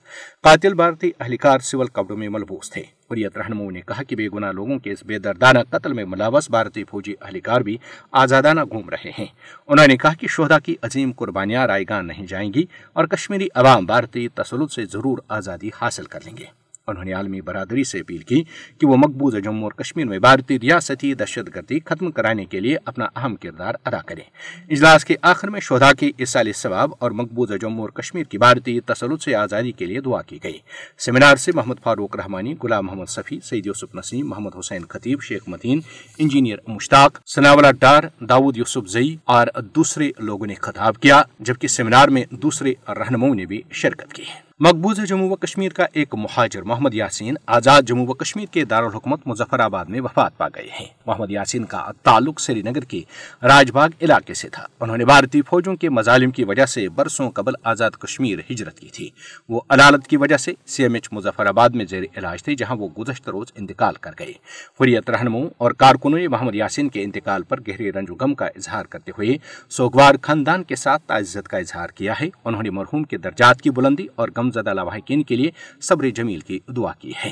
قاتل 0.50 0.74
بھارتی 0.84 1.12
اہلکار 1.20 1.70
سول 1.72 1.88
قبروں 2.00 2.18
میں 2.24 2.30
ملبوس 2.38 2.70
تھے 2.78 2.84
حریت 3.12 3.38
رہنمو 3.38 3.70
نے 3.72 3.82
کہا 3.88 4.04
کہ 4.08 4.16
بے 4.16 4.28
گناہ 4.34 4.52
لوگوں 4.52 4.78
کے 4.80 4.92
اس 4.92 5.04
بے 5.08 5.18
دردانہ 5.20 5.60
قتل 5.70 5.94
میں 5.94 6.06
ملوث 6.14 6.50
بھارتی 6.56 6.84
فوجی 6.92 7.14
اہلکار 7.22 7.62
بھی 7.68 7.78
آزادانہ 8.24 8.62
گھوم 8.72 8.90
رہے 8.90 9.12
ہیں 9.20 9.26
انہوں 9.68 9.88
نے 9.88 9.98
کہا 10.04 10.14
کہ 10.20 10.28
شہدا 10.36 10.60
کی 10.66 10.76
عظیم 10.88 11.12
قربانیاں 11.18 11.68
رائے 11.68 11.84
گان 11.90 12.08
نہیں 12.08 12.26
جائیں 12.30 12.52
گی 12.54 12.66
اور 12.96 13.08
کشمیری 13.18 13.48
عوام 13.64 13.86
بھارتی 13.86 14.28
تسلط 14.42 14.74
سے 14.74 14.86
ضرور 14.94 15.18
آزادی 15.40 15.70
حاصل 15.82 16.06
کر 16.14 16.20
لیں 16.26 16.38
گے 16.38 16.46
انہوں 16.88 17.04
نے 17.06 17.14
عالمی 17.14 17.42
برادری 17.48 17.84
سے 17.84 18.00
اپیل 18.00 18.18
کی 18.30 18.42
کہ 18.80 18.88
وہ 18.88 18.96
مقبوضہ 18.98 19.38
جموں 19.44 19.64
اور 19.64 19.72
کشمیر 19.82 20.06
میں 20.08 20.20
بھارتی 20.26 20.60
ریاستی 20.60 21.14
دہشت 21.16 21.50
گردی 21.56 21.80
ختم 21.86 22.12
کرانے 22.12 22.46
کے 22.46 22.60
لیے 22.60 22.78
اپنا 22.86 23.06
اہم 23.16 23.36
کردار 23.42 23.74
ادا 23.86 24.00
کریں 24.06 24.24
اجلاس 24.68 25.06
کے 25.06 25.16
آخر 25.32 25.50
میں 25.50 25.60
شودا 25.68 25.92
کے 26.00 26.10
اس 26.18 26.30
سال 26.30 26.52
ثواب 26.62 26.92
اور 27.00 27.12
مقبوضہ 27.22 27.58
جموں 27.62 27.82
اور 27.84 27.90
کشمیر 28.02 28.24
کی 28.30 28.38
بھارتی 28.44 28.80
تسلط 28.86 29.24
سے 29.24 29.36
آزادی 29.36 29.72
کے 29.72 29.86
لیے 29.86 30.02
دعا 30.06 30.22
کی 30.22 30.40
گئی 30.44 30.58
سیمینار 31.06 31.36
سے 31.46 31.52
محمد 31.56 31.84
فاروق 31.84 32.16
رحمانی 32.18 32.54
غلام 32.64 32.86
محمد 32.86 33.10
صفی 33.10 33.40
سعید 33.50 33.66
یوسف 33.68 33.96
نسیم 33.96 34.28
محمد 34.30 34.58
حسین 34.60 34.86
خطیب 34.90 35.22
شیخ 35.24 35.44
متین 35.50 35.80
انجینئر 36.20 36.60
مشتاق 36.68 37.20
سناولا 37.36 37.72
ڈار 37.82 38.04
داؤد 38.30 38.58
یوسف 38.58 38.90
زئی 38.92 39.16
اور 39.38 39.48
دوسرے 39.76 40.10
لوگوں 40.20 40.48
نے 40.48 40.54
خطاب 40.62 40.98
کیا 41.02 41.22
جبکہ 41.40 41.68
سیمینار 41.78 42.08
میں 42.18 42.24
دوسرے 42.42 42.74
رہنماؤں 43.00 43.36
نے 43.36 43.46
بھی 43.46 43.62
شرکت 43.82 44.14
کی 44.14 44.24
مقبوضہ 44.64 45.02
جموں 45.10 45.30
و 45.32 45.36
کشمیر 45.44 45.72
کا 45.76 45.86
ایک 46.00 46.14
مہاجر 46.18 46.64
محمد 46.72 46.94
یاسین 46.94 47.36
آزاد 47.56 47.82
جموں 47.88 48.06
و 48.08 48.14
کشمیر 48.14 48.46
کے 48.54 48.64
دارالحکومت 48.74 49.26
مظفر 49.28 49.60
آباد 49.60 49.86
میں 49.90 50.02
وفات 50.04 50.38
پا 50.38 50.48
گئے 50.56 50.68
ہیں 50.80 50.86
محمد 51.06 51.32
یاسین 51.32 51.64
کا 51.72 51.80
تعلق 52.04 52.40
سری 52.40 52.62
نگر 52.66 52.84
کے 52.92 53.02
راج 53.50 53.72
باغ 53.74 54.04
علاقے 54.06 54.34
سے 54.42 54.50
تھا 54.54 54.66
انہوں 54.80 54.98
نے 54.98 55.06
بھارتی 55.12 55.42
فوجوں 55.50 55.76
کے 55.82 55.90
مظالم 55.90 56.32
کی 56.32 56.44
وجہ 56.48 56.66
سے 56.74 56.88
برسوں 56.96 57.30
قبل 57.40 57.54
آزاد 57.72 57.98
کشمیر 58.02 58.40
ہجرت 58.50 58.80
کی 58.80 58.90
تھی 58.96 59.10
وہ 59.50 59.62
عدالت 59.78 60.06
کی 60.08 60.18
وجہ 60.26 60.38
سے 60.44 60.54
سی 60.76 60.84
ایم 60.84 60.94
ایچ 61.00 61.08
مظفر 61.12 61.46
آباد 61.54 61.70
میں 61.80 61.86
زیر 61.90 62.04
علاج 62.18 62.44
تھے 62.44 62.56
جہاں 62.62 62.76
وہ 62.80 62.90
گزشتہ 62.98 63.30
روز 63.32 63.52
انتقال 63.56 63.96
کر 64.02 64.12
گئے 64.20 64.34
فریت 64.80 65.10
رہنما 65.18 65.40
اور 65.64 65.72
کارکنوں 65.86 66.18
نے 66.20 66.28
محمد 66.36 66.56
یاسین 66.56 66.90
کے 66.98 67.04
انتقال 67.04 67.44
پر 67.50 67.60
گہرے 67.68 67.92
رنج 67.98 68.10
و 68.12 68.16
غم 68.22 68.36
کا 68.36 68.46
اظہار 68.56 68.86
کرتے 68.92 69.12
ہوئے 69.18 69.38
سوگوار 69.80 70.16
خاندان 70.22 70.64
کے 70.64 70.76
ساتھ 70.86 71.08
تعزت 71.08 71.48
کا 71.50 71.58
اظہار 71.66 71.96
کیا 71.98 72.14
ہے 72.22 72.30
انہوں 72.46 72.62
نے 72.64 72.70
مرحوم 72.80 73.04
کے 73.04 73.18
درجات 73.28 73.62
کی 73.62 73.70
بلندی 73.82 74.08
اور 74.22 74.30
زدہ 74.56 74.74
لواحقین 74.76 75.24
کے 75.32 75.36
لیے 75.36 75.50
صبر 75.90 76.10
جمیل 76.22 76.40
کی 76.52 76.60
دعا 76.78 76.94
کی 77.00 77.12
ہے 77.24 77.30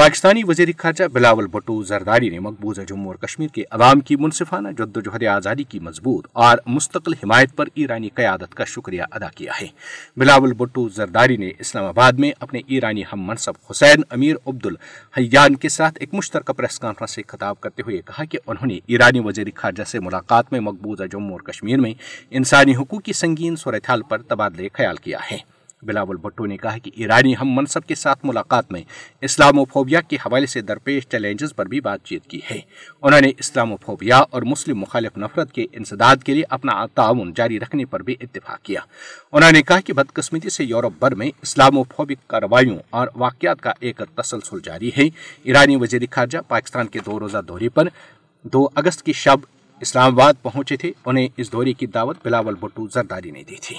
پاکستانی 0.00 0.42
وزیر 0.48 0.68
خارجہ 0.78 1.04
بلاول 1.12 1.46
بٹو 1.52 1.74
زرداری 1.88 2.28
نے 2.30 2.38
مقبوضہ 2.44 2.80
جموں 2.88 3.06
اور 3.06 3.14
کشمیر 3.26 3.48
کے 3.54 3.62
عوام 3.78 4.00
کی 4.10 4.16
منصفانہ 4.20 4.68
جد 4.78 4.96
و 4.96 5.00
جہد 5.08 5.22
آزادی 5.32 5.62
کی 5.72 5.78
مضبوط 5.88 6.26
اور 6.44 6.58
مستقل 6.76 7.12
حمایت 7.22 7.54
پر 7.56 7.68
ایرانی 7.80 8.08
قیادت 8.20 8.54
کا 8.60 8.64
شکریہ 8.74 9.02
ادا 9.18 9.28
کیا 9.34 9.60
ہے 9.60 9.66
بلاول 10.20 10.52
بٹو 10.62 10.88
زرداری 11.00 11.36
نے 11.44 11.50
اسلام 11.64 11.84
آباد 11.86 12.22
میں 12.24 12.30
اپنے 12.46 12.60
ایرانی 12.66 13.02
ہم 13.12 13.26
منصب 13.28 13.60
حسین 13.70 14.02
امیر 14.18 14.36
عبد 14.46 14.66
الحیان 14.66 15.56
کے 15.56 15.68
ساتھ 15.78 15.98
ایک 16.00 16.14
مشترکہ 16.20 16.52
پریس 16.62 16.78
کانفرنس 16.86 17.14
سے 17.14 17.22
خطاب 17.36 17.60
کرتے 17.66 17.82
ہوئے 17.86 18.00
کہا 18.06 18.24
کہ 18.30 18.38
انہوں 18.46 18.66
نے 18.72 18.78
ایرانی 18.86 19.20
وزیر 19.24 19.48
خارجہ 19.56 19.84
سے 19.94 20.00
ملاقات 20.08 20.52
میں 20.52 20.60
مقبوضہ 20.70 21.12
جموں 21.12 21.32
اور 21.38 21.46
کشمیر 21.52 21.80
میں 21.86 21.92
انسانی 22.40 22.76
حقوق 22.82 23.02
کی 23.04 23.12
سنگین 23.24 23.56
صورتحال 23.66 24.02
پر 24.08 24.22
تبادلہ 24.32 24.74
خیال 24.78 24.96
کیا 25.08 25.18
ہے 25.30 25.38
بلاول 25.86 26.16
بھٹو 26.22 26.46
نے 26.46 26.56
کہا 26.56 26.78
کہ 26.82 26.90
ایرانی 26.96 27.32
ہم 27.40 27.52
منصب 27.56 27.86
کے 27.86 27.94
ساتھ 27.94 28.24
ملاقات 28.26 28.70
میں 28.72 28.82
اسلام 29.28 29.58
و 29.58 29.64
فوبیا 29.72 30.00
کے 30.08 30.16
حوالے 30.24 30.46
سے 30.52 30.60
درپیش 30.70 31.06
چیلنجز 31.10 31.54
پر 31.56 31.66
بھی 31.68 31.80
بات 31.88 32.02
چیت 32.04 32.26
کی 32.30 32.40
ہے 32.50 32.58
انہوں 33.02 33.20
نے 33.20 33.30
اسلام 33.38 33.72
و 33.72 33.76
فوبیا 33.86 34.18
اور 34.30 34.42
مسلم 34.52 34.78
مخالف 34.80 35.16
نفرت 35.18 35.52
کے 35.52 35.66
انسداد 35.78 36.22
کے 36.26 36.34
لیے 36.34 36.44
اپنا 36.58 36.72
تعاون 36.94 37.32
جاری 37.36 37.60
رکھنے 37.60 37.84
پر 37.90 38.02
بھی 38.08 38.16
اتفاق 38.20 38.60
کیا 38.64 38.80
انہوں 39.32 39.52
نے 39.52 39.62
کہا 39.62 39.80
کہ 39.86 39.92
بدقسمتی 40.02 40.50
سے 40.58 40.64
یورپ 40.64 40.92
بھر 41.00 41.14
میں 41.22 41.30
اسلام 41.42 41.78
و 41.78 41.82
فوبی 41.96 42.14
کاروائیوں 42.26 42.76
اور 43.00 43.08
واقعات 43.24 43.60
کا 43.62 43.72
ایک 43.80 44.02
تسلسل 44.16 44.60
جاری 44.64 44.90
ہے 44.98 45.08
ایرانی 45.44 45.76
وزیر 45.80 46.02
خارجہ 46.10 46.38
پاکستان 46.48 46.86
کے 46.94 47.00
دو 47.06 47.18
روزہ 47.20 47.38
دورے 47.48 47.68
پر 47.78 47.88
دو 48.52 48.68
اگست 48.82 49.02
کی 49.06 49.12
شب 49.24 49.40
اسلام 49.80 50.12
آباد 50.12 50.34
پہنچے 50.42 50.76
تھے 50.76 50.90
انہیں 51.06 51.28
اس 51.40 51.50
دورے 51.52 51.72
کی 51.82 51.86
دعوت 51.98 52.16
بلاول 52.24 52.54
بھٹو 52.60 52.86
زرداری 52.94 53.30
نے 53.30 53.42
دی 53.48 53.56
تھی 53.62 53.76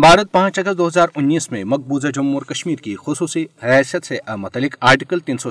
بھارت 0.00 0.30
پانچ 0.32 0.58
اگست 0.58 0.76
دو 0.78 0.86
ہزار 0.86 1.08
انیس 1.16 1.50
میں 1.50 1.62
مقبوضہ 1.64 2.06
جموں 2.14 2.32
اور 2.34 2.42
کشمیر 2.50 2.78
کی 2.84 2.94
خصوصی 3.04 3.44
سے 3.90 4.16
آرٹیکل 4.86 5.18
تین 5.26 5.38
سو 5.38 5.48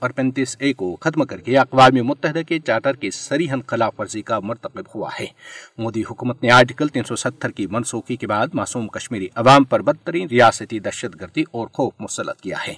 اور 0.00 0.10
پینتیس 0.16 0.54
اے 0.60 0.72
کو 0.82 0.94
ختم 1.04 1.24
کر 1.26 1.38
کے 1.46 1.56
اقوام 1.58 1.94
متحدہ 2.06 2.42
کے 2.48 2.58
چارٹر 2.66 2.96
کے 2.96 3.10
سریحن 3.12 3.60
خلاف 3.68 3.94
ورزی 4.00 4.22
کا 4.28 4.38
مرتقب 4.42 4.94
ہوا 4.94 5.08
ہے 5.18 5.24
مودی 5.82 6.02
حکومت 6.10 6.42
نے 6.42 6.50
آرٹیکل 6.58 6.88
تین 6.92 7.04
سو 7.08 7.20
کی 7.56 7.66
منسوخی 7.70 8.16
کے 8.16 8.26
بعد 8.26 8.54
معصوم 8.60 8.86
کشمیری 8.98 9.28
عوام 9.42 9.64
پر 9.72 9.82
بدترین 9.90 10.28
ریاستی 10.30 10.78
دہشت 10.80 11.20
گردی 11.20 11.42
اور 11.52 11.66
خوف 11.72 11.92
مسلط 12.00 12.40
کیا 12.42 12.56
ہے 12.66 12.74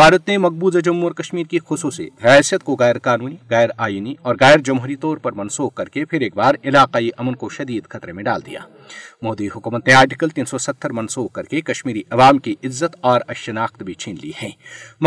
بھارت 0.00 0.28
نے 0.28 0.38
مقبوضہ 0.46 0.78
جموں 0.84 1.02
اور 1.08 1.14
کشمیر 1.22 1.46
کی 1.50 1.58
خصوصی 1.70 2.08
حیثیت 2.24 2.62
کو 2.64 2.76
غیر 2.80 2.98
قانونی 3.08 3.36
غیر 3.50 3.70
آئینی 3.88 4.14
اور 4.22 4.36
غیر 4.40 4.58
جمہوری 4.64 4.96
طور 5.06 5.16
پر 5.26 5.32
منسوخ 5.42 5.74
کر 5.74 5.88
کے 5.98 6.04
پھر 6.04 6.20
ایک 6.20 6.36
بار 6.36 6.54
علاقائی 6.64 7.10
امن 7.16 7.34
کو 7.44 7.48
شدید 7.58 7.88
خطرے 7.90 8.12
میں 8.12 8.24
ڈال 8.24 8.46
دیا 8.46 8.60
مودی 9.22 9.46
حکومت 9.56 9.86
نے 9.86 9.92
آرٹیکل 9.94 10.28
تین 10.28 10.44
سو 10.52 10.58
ستر 10.58 10.92
منسوخ 10.96 11.30
کر 11.34 11.42
کے 11.50 11.60
کشمیری 11.70 12.02
عوام 12.10 12.38
کی 12.46 12.54
عزت 12.66 12.96
اور 13.12 13.20
بھی 13.86 13.94
چھین 14.02 14.16
لی 14.22 14.30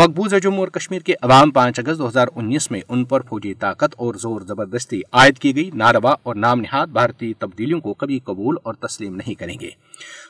مقبوضہ 0.00 0.36
جموں 0.42 0.58
اور 0.58 0.68
کشمیر 0.78 1.00
کے 1.06 1.14
عوام 1.22 1.50
پانچ 1.56 1.78
اگست 1.78 1.98
دو 1.98 2.08
ہزار 2.08 2.28
انیس 2.36 2.70
میں 2.70 2.80
ان 2.88 3.04
پر 3.12 3.20
فوجی 3.28 3.52
طاقت 3.60 3.94
اور 4.04 4.14
زور 4.22 4.40
زبردستی 4.48 5.00
عائد 5.20 5.38
کی 5.38 5.54
گئی 5.56 5.70
ناروا 5.82 6.14
اور 6.28 6.34
نام 6.44 6.60
نہاد 6.60 6.86
بھارتی 6.98 7.32
تبدیلیوں 7.38 7.80
کو 7.80 7.94
کبھی 8.02 8.18
قبول 8.24 8.56
اور 8.62 8.74
تسلیم 8.86 9.14
نہیں 9.16 9.38
کریں 9.40 9.56
گے 9.60 9.70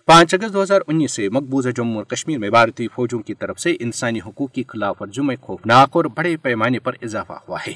پانچ 0.07 0.35
اگست 0.35 0.53
دو 0.55 0.63
ہزار 0.63 0.81
انیس 0.87 1.13
سے 1.17 1.29
مقبوضہ 1.37 1.69
جموں 1.77 1.97
اور 1.97 2.05
کشمیر 2.15 2.39
میں 2.39 2.51
بھارتی 2.57 2.87
فوجوں 2.95 3.19
کی 3.31 3.35
طرف 3.41 3.61
سے 3.61 3.75
انسانی 3.87 4.21
حقوق 4.27 4.53
کی 4.55 4.63
خلاف 4.73 5.01
ورزیوں 5.03 5.25
میں 5.27 5.37
خوفناک 5.47 5.97
اور 5.97 6.05
بڑے 6.17 6.37
پیمانے 6.43 6.79
پر 6.87 6.95
اضافہ 7.09 7.39
ہوا 7.49 7.59
ہے 7.67 7.73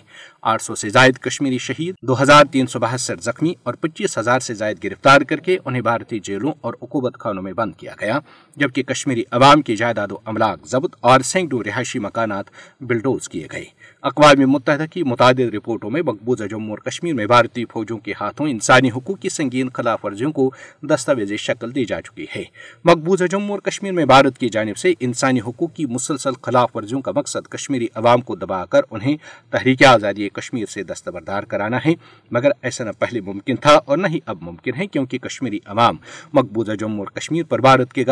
آٹھ 0.53 0.63
سو 0.63 0.75
سے 0.83 0.89
زائد 0.99 1.19
کشمیری 1.27 1.59
شہید 1.67 1.95
دو 2.09 2.21
ہزار 2.23 2.45
تین 2.53 2.67
سو 2.75 2.79
بہتر 2.81 3.21
زخمی 3.23 3.53
اور 3.65 3.75
پچیس 3.81 4.19
ہزار 4.19 4.41
سے 4.51 4.55
زائد 4.63 4.85
گرفتار 4.85 5.21
کر 5.31 5.41
کے 5.49 5.57
انہیں 5.65 5.83
بھارتی 5.91 6.19
جیلوں 6.31 6.53
اور 6.69 6.75
کھانوں 7.21 7.43
میں 7.43 7.53
بند 7.63 7.75
کیا 7.81 7.95
گیا 8.01 8.19
جبکہ 8.59 8.83
کشمیری 8.87 9.23
عوام 9.33 9.63
کی 9.63 9.77
جائیداد 9.77 10.13
و 10.13 10.17
املاک 10.29 10.67
ضبط 10.69 10.97
اور 11.01 11.21
سینکڑوں 11.25 11.63
رہائشی 11.67 11.99
مکانات 11.99 12.47
بلڈوز 12.89 13.29
کیے 13.29 13.47
گئے 13.53 13.65
اقوام 14.11 14.41
متحدہ 14.51 14.85
کی 14.93 15.03
متعدد 15.07 15.55
رپورٹوں 15.55 15.91
میں 15.91 16.03
مقبوضہ 16.07 16.45
جموں 16.51 16.71
اور 16.77 16.79
کشمیر 16.91 17.15
میں 17.15 17.27
بھارتی 17.27 17.65
فوجوں 17.73 17.99
کے 18.05 18.13
ہاتھوں 18.21 18.49
انسانی 18.49 18.91
حقوق 18.91 19.19
کی 19.21 19.29
سنگین 19.29 19.69
خلاف 19.75 20.05
ورزیوں 20.05 20.31
کو 20.33 20.49
دستاویز 20.91 21.33
شکل 21.41 21.75
دی 21.75 21.85
جا 21.89 22.01
چکی 22.03 22.27
ہے 22.37 22.43
مقبوضہ 22.91 23.25
جموں 23.31 23.51
اور 23.55 23.59
کشمیر 23.71 23.93
میں 23.93 24.05
بھارت 24.13 24.39
کی 24.39 24.49
جانب 24.53 24.77
سے 24.79 24.93
انسانی 25.01 25.41
حقوق 25.47 25.73
کی 25.77 25.87
مسلسل 25.91 26.33
خلاف 26.43 26.75
ورزیوں 26.77 27.01
کا 27.03 27.13
مقصد 27.17 27.49
کشمیری 27.53 27.87
عوام 27.95 28.21
کو 28.31 28.37
دبا 28.37 28.65
کر 28.71 28.81
انہیں 28.91 29.17
تحریک 29.51 29.83
آزادی 29.89 30.29
کشمیر 30.29 30.67
سے 30.75 30.83
دستبردار 30.83 31.43
کرانا 31.51 31.79
ہے 31.87 31.93
مگر 32.31 32.51
ایسا 32.63 32.85
نہ 32.85 32.91
پہلے 32.99 33.21
ممکن 33.27 33.57
تھا 33.63 33.79
اور 33.87 33.99
نہ 33.99 34.07
ہی 34.11 34.19
اب 34.27 34.39
ممکن 34.43 34.77
ہے 34.79 34.87
کیونکہ 34.87 35.19
کشمیری 35.29 35.59
عوام 35.67 35.97
مقبوضہ 36.33 36.73
جموں 36.81 37.05
اور 37.05 37.11
کشمیر 37.21 37.45
پر 37.49 37.61
بھارت 37.61 37.93
کے 37.93 38.05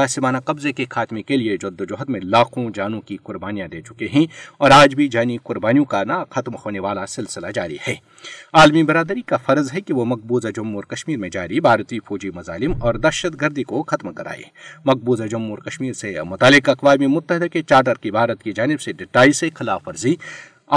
قبضے 0.44 0.72
کے 0.72 0.84
خاتمے 0.90 1.22
کے 1.22 1.36
لیے 1.36 1.56
جد 1.60 1.80
جہد 1.90 2.08
میں 2.10 2.20
لاکھوں 2.20 2.68
جانوں 2.74 3.00
کی 3.06 3.16
قربانیاں 3.24 3.68
دے 3.68 3.80
چکے 3.86 4.08
ہیں 4.14 4.24
اور 4.58 4.70
آج 4.74 4.94
بھی 4.94 5.06
جانی 5.12 5.36
قربانیوں 5.44 5.84
کا 5.92 6.02
نہ 6.04 6.12
ختم 6.30 6.54
ہونے 6.64 6.78
والا 6.86 7.06
سلسلہ 7.14 7.46
جاری 7.54 7.76
ہے 7.86 7.94
عالمی 8.60 8.82
برادری 8.90 9.22
کا 9.26 9.36
فرض 9.46 9.72
ہے 9.74 9.80
کہ 9.80 9.94
وہ 9.94 10.04
مقبوضہ 10.14 10.48
جموں 10.56 10.74
اور 10.74 10.84
کشمیر 10.94 11.16
میں 11.18 11.28
جاری 11.32 11.60
بھارتی 11.68 12.00
فوجی 12.06 12.30
مظالم 12.34 12.72
اور 12.82 12.94
دہشت 13.06 13.40
گردی 13.40 13.62
کو 13.72 13.82
ختم 13.88 14.12
کرائے 14.12 14.42
مقبوضہ 14.84 15.24
جموں 15.30 15.50
اور 15.56 15.64
کشمیر 15.70 15.92
سے 16.02 16.14
متعلق 16.28 16.68
اقوام 16.70 17.10
متحدہ 17.12 17.46
کے 17.52 17.62
چارٹر 17.68 17.98
کی 18.02 18.10
بھارت 18.10 18.42
کی 18.42 18.52
جانب 18.52 18.80
سے 18.80 18.92
ڈٹائی 19.02 19.32
سے 19.42 19.48
خلاف 19.54 19.88
ورزی 19.88 20.14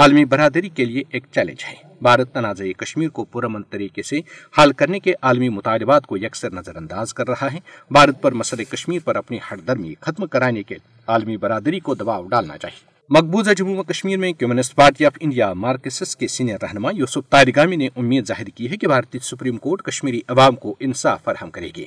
عالمی 0.00 0.24
برادری 0.24 0.68
کے 0.74 0.84
لیے 0.84 1.02
ایک 1.14 1.24
چیلنج 1.34 1.64
ہے 1.68 1.74
بھارت 2.02 2.32
تنازع 2.34 2.64
کشمیر 2.82 3.08
کو 3.18 3.24
پرامن 3.32 3.62
طریقے 3.70 4.02
سے 4.10 4.20
حل 4.58 4.72
کرنے 4.82 5.00
کے 5.00 5.14
عالمی 5.28 5.48
مطالبات 5.56 6.06
کو 6.06 6.16
یکسر 6.16 6.52
نظر 6.54 6.76
انداز 6.76 7.12
کر 7.14 7.28
رہا 7.28 7.52
ہے 7.52 7.58
بھارت 7.98 8.22
پر 8.22 8.32
مسئلہ 8.42 8.62
کشمیر 8.70 9.00
پر 9.04 9.16
اپنی 9.16 9.38
درمی 9.66 9.94
ختم 10.00 10.26
کرانے 10.36 10.62
کے 10.72 10.76
عالمی 11.14 11.36
برادری 11.46 11.80
کو 11.88 11.94
دباؤ 12.02 12.26
ڈالنا 12.36 12.56
چاہیے 12.58 12.90
مقبوضہ 13.14 13.50
جموں 13.56 13.74
و 13.78 13.82
کشمیر 13.82 14.18
میں 14.18 14.32
communist 14.40 14.74
party 14.74 15.04
of 15.06 15.16
India 15.20 15.52
Marxist 15.62 16.16
کے 16.16 16.26
سینئر 16.34 16.62
رہنما 16.62 16.90
یوسف 16.96 17.28
تارگامی 17.30 17.76
نے 17.76 17.88
امید 18.02 18.26
ظاہر 18.28 18.44
کی 18.56 18.70
ہے 18.70 18.76
کہ 18.80 18.86
بھارتی 18.88 19.18
سپریم 19.22 19.56
کورٹ 19.64 19.82
کشمیری 19.86 20.20
عوام 20.34 20.54
کو 20.62 20.74
انصاف 20.86 21.22
فراہم 21.24 21.50
کرے 21.56 21.68
گی 21.76 21.84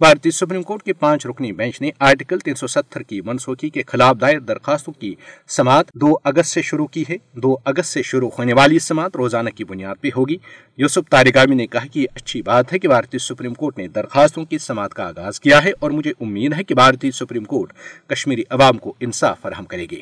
بھارتی 0.00 0.30
سپریم 0.40 0.62
کورٹ 0.70 0.82
کے 0.86 0.92
پانچ 1.04 1.24
رکنی 1.26 1.52
بینچ 1.60 1.80
نے 1.80 1.90
آرٹیکل 2.08 2.38
تین 2.44 2.54
سو 2.54 2.66
ستر 2.74 3.02
کی 3.12 3.20
منسوخی 3.26 3.70
کے 3.76 3.82
خلاف 3.92 4.16
دائر 4.20 4.38
درخواستوں 4.48 4.92
کی 5.00 5.14
سماعت 5.56 5.92
دو 6.00 6.12
اگست 6.30 6.52
سے 6.54 6.62
شروع 6.70 6.86
کی 6.96 7.04
ہے 7.08 7.16
دو 7.42 7.56
اگست 7.72 7.92
سے 7.92 8.02
شروع 8.10 8.30
ہونے 8.38 8.54
والی 8.58 8.78
سماعت 8.88 9.16
روزانہ 9.16 9.50
کی 9.56 9.64
بنیاد 9.72 10.00
پہ 10.02 10.08
ہوگی 10.16 10.36
یوسف 10.78 11.08
تارگامی 11.10 11.54
نے 11.54 11.66
کہا 11.66 11.86
کہ 11.92 11.98
یہ 12.00 12.06
اچھی 12.14 12.42
بات 12.46 12.72
ہے 12.72 12.78
کہ 12.78 12.88
بھارتی 12.88 13.18
سپریم 13.26 13.54
کورٹ 13.54 13.78
نے 13.78 13.86
درخواستوں 13.94 14.44
کی 14.46 14.58
سماعت 14.66 14.94
کا 14.94 15.06
آغاز 15.08 15.40
کیا 15.40 15.62
ہے 15.64 15.70
اور 15.80 15.90
مجھے 15.90 16.12
امید 16.20 16.52
ہے 16.58 16.64
کہ 16.64 16.74
بھارتی 16.74 17.10
سپریم 17.20 17.44
کورٹ 17.54 17.72
کشمیری 18.12 18.42
عوام 18.58 18.78
کو 18.86 18.92
انصاف 19.06 19.40
فراہم 19.42 19.64
کرے 19.74 19.86
گی 19.90 20.00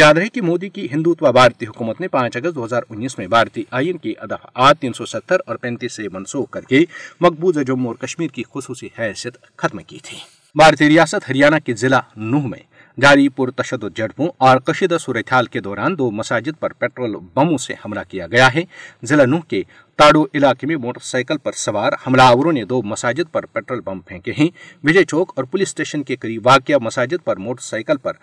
یاد 0.00 0.14
رہے 0.16 0.28
کہ 0.34 0.40
مودی 0.42 0.68
کی 0.76 0.86
ہندوتوا 0.92 1.30
بھارتی 1.36 1.66
حکومت 1.66 2.00
نے 2.00 2.08
پانچ 2.08 2.36
اگست 2.36 2.54
دو 2.56 2.64
ہزار 2.64 2.82
انیس 2.90 3.16
میں 3.18 3.26
بھارتی 3.34 3.62
آئین 3.80 3.96
کی 4.04 4.12
ادا 4.26 4.72
تین 4.80 4.92
سو 4.96 5.06
ستر 5.06 5.40
اور 5.46 5.56
پینتیس 5.64 5.92
سے 5.96 6.08
منسوخ 6.12 6.48
کر 6.50 6.62
کے 6.70 6.84
مقبوضہ 7.20 7.60
جموں 7.66 7.90
اور 7.92 8.06
کشمیر 8.06 8.28
کی 8.34 8.42
خصوصی 8.54 8.88
حیثیت 8.98 9.36
ختم 9.56 9.78
کی 9.86 9.98
تھی 10.04 10.16
بھارتی 10.60 10.88
ریاست 10.88 11.28
ہریانہ 11.28 11.56
کے 11.64 11.74
ضلع 11.80 12.00
نوہ 12.16 12.46
میں 12.48 12.58
جاری 13.02 13.26
تشدد 13.56 13.96
جھڑپوں 13.96 14.28
اور 14.48 14.58
کشیدہ 14.66 14.96
صورتحال 15.00 15.46
کے 15.54 15.60
دوران 15.60 15.96
دو 15.98 16.10
مساجد 16.20 16.58
پر 16.60 16.72
پیٹرول 16.78 17.16
بموں 17.34 17.58
سے 17.66 17.74
حملہ 17.84 18.00
کیا 18.08 18.26
گیا 18.32 18.48
ہے 18.54 18.62
ضلع 19.08 19.24
نوہ 19.32 19.48
کے 19.48 19.62
تاڑو 19.98 20.22
علاقے 20.34 20.66
میں 20.66 20.76
موٹر 20.84 21.02
سائیکل 21.10 21.36
پر 21.42 21.52
سوار 21.64 21.92
حملہ 22.06 22.22
آوروں 22.32 22.52
نے 22.52 22.64
دو 22.70 22.80
مساجد 22.92 23.32
پر 23.32 23.46
پیٹرول 23.52 23.80
بم 23.84 24.00
پھینکے 24.08 24.32
ہیں 24.38 25.02
چوک 25.10 25.32
اور 25.36 25.44
پولیس 25.50 25.68
اسٹیشن 25.68 26.02
کے 26.10 26.16
قریب 26.22 26.46
واقع 26.46 26.78
مساجد 26.82 27.24
پر 27.24 27.36
موٹر 27.48 27.62
سائیکل 27.66 27.96
پر 28.06 28.14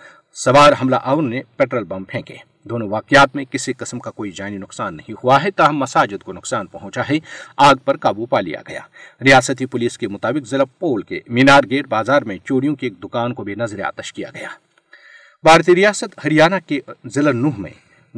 سوار 0.42 0.74
حملہ 0.82 0.96
نے 1.24 1.42
بم 1.88 2.04
پھینکے 2.10 2.36
دونوں 2.70 2.88
واقعات 2.90 3.36
میں 3.36 3.44
کسی 3.52 3.74
قسم 3.78 4.00
کا 4.06 4.12
کوئی 4.12 4.32
جانی 4.38 4.58
نقصان 4.58 4.96
نہیں 4.98 5.16
ہوا 5.24 5.42
ہے 5.44 5.50
تاہم 5.56 5.78
مساجد 5.80 6.24
کو 6.24 6.34
نقصان 6.34 6.68
پہنچا 6.68 7.02
ہے 7.10 7.18
آگ 7.66 7.76
پر 7.86 7.98
قابو 8.06 8.26
پا 8.30 8.40
لیا 8.42 8.62
گیا 8.70 8.80
ریاستی 9.26 9.66
پولیس 9.66 9.98
کے 9.98 10.08
مطابق 10.08 10.48
ضلع 10.50 10.64
پول 10.80 11.02
کے 11.10 11.20
مینار 11.40 11.64
گیٹ 11.70 11.88
بازار 11.90 12.22
میں 12.32 12.38
چوریوں 12.46 12.76
کی 12.76 12.86
ایک 12.88 13.00
دکان 13.04 13.34
کو 13.34 13.44
بھی 13.44 13.56
نظر 13.58 13.82
آتش 13.88 14.12
کیا 14.14 14.30
گیا 14.36 14.48
بھارتی 15.44 15.76
ریاست 15.76 16.18
ہریانہ 16.26 16.56
کے 16.68 16.80
ضلع 17.16 17.32
نوہ 17.42 17.60
میں 17.62 17.72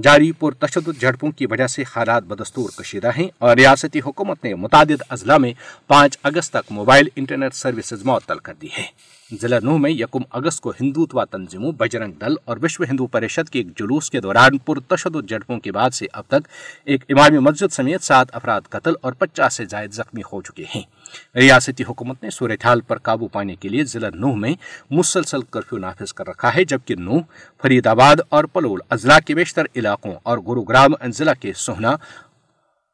جاری 0.03 0.31
پر 0.39 0.53
تشدد 0.65 1.01
جھڑپوں 1.01 1.31
کی 1.38 1.45
وجہ 1.51 1.67
سے 1.75 1.84
حالات 1.95 2.24
بدستور 2.27 2.69
کشیدہ 2.77 3.12
ہیں 3.17 3.27
اور 3.48 3.55
ریاستی 3.57 4.00
حکومت 4.05 4.43
نے 4.43 4.53
متعدد 4.63 5.01
اضلاع 5.10 5.38
میں 5.48 5.53
پانچ 5.88 6.17
اگست 6.31 6.53
تک 6.53 6.72
موبائل 6.79 7.07
انٹرنیٹ 7.15 7.53
سروسز 7.53 8.05
معطل 8.05 8.39
کر 8.48 8.53
دی 8.62 8.67
ہے 8.77 8.86
ضلع 9.41 9.58
نو 9.63 9.77
میں 9.77 9.89
یکم 9.89 10.22
اگست 10.38 10.60
کو 10.62 10.72
ہندوتوا 10.79 11.24
تنظیموں 11.32 11.72
بجرنگ 11.77 12.12
دل 12.22 12.34
اور 12.46 12.58
وشو 12.62 12.84
ہندو 12.89 13.05
پریشد 13.13 13.50
کے 13.51 13.60
ایک 13.60 13.67
جلوس 13.77 14.10
کے 14.12 14.20
دوران 14.22 14.58
پرتشدد 14.65 15.29
جڑپوں 15.29 15.58
کے 15.60 15.72
بعد 15.77 15.94
سے 15.98 16.05
اب 16.20 16.24
تک 16.29 16.48
ایک 16.94 17.03
امام 17.12 17.36
مسجد 17.44 17.74
سمیت 17.74 18.03
سات 18.03 18.36
افراد 18.36 18.70
قتل 18.75 18.94
اور 19.01 19.13
پچاس 19.20 19.53
سے 19.58 19.65
زائد 19.70 19.94
زخمی 19.94 20.22
ہو 20.32 20.41
چکے 20.41 20.65
ہیں 20.75 20.82
ریاستی 21.39 21.84
حکومت 21.89 22.24
نے 22.24 22.29
صورتحال 22.38 22.82
پر 22.88 22.98
قابو 23.10 23.27
پانے 23.38 23.55
کے 23.62 23.70
لیے 23.70 23.84
ضلع 23.94 24.10
نو 24.15 24.36
میں 24.46 24.53
مسلسل 25.00 25.41
کرفیو 25.55 25.79
نافذ 25.79 26.13
کر 26.17 26.27
رکھا 26.27 26.53
ہے 26.55 26.63
جبکہ 26.74 26.96
نو 27.00 27.20
فرید 27.63 27.88
آباد 27.96 28.22
اور 28.36 28.44
پلول 28.53 28.79
اضلاع 28.98 29.20
کے 29.25 29.36
بیشتر 29.41 29.65
علاقوں 29.75 30.13
اور 30.24 30.38
گروگرام 30.48 30.94
ضلع 31.17 31.34
کے 31.39 31.53
سوہنا 31.65 31.96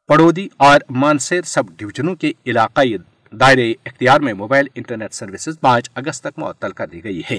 پڑودی 0.08 0.48
اور 0.70 0.80
مانسیر 1.04 1.42
سب 1.56 1.78
ڈویژنوں 1.78 2.14
کے 2.20 2.32
علاقائی 2.46 2.96
دائرے 3.40 3.70
اختیار 3.86 4.20
میں 4.20 4.32
موبائل 4.38 4.66
انٹرنیٹ 4.74 5.12
سروسز 5.14 5.60
پانچ 5.60 5.88
اگست 5.94 6.22
تک 6.24 6.38
معطل 6.38 6.72
کر 6.80 6.86
دی 6.92 7.02
گئی 7.04 7.22
ہے 7.30 7.38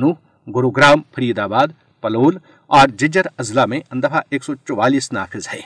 نو 0.00 0.12
گروگرام 0.56 1.02
فرید 1.14 1.38
آباد 1.38 1.68
پلول 2.02 2.36
اور 2.78 2.88
ججر 2.98 3.26
اضلاع 3.38 3.66
میں 3.74 3.80
اندفا 3.90 4.20
ایک 4.30 4.44
سو 4.44 4.54
چوالیس 4.66 5.12
نافذ 5.12 5.48
ہے 5.54 5.60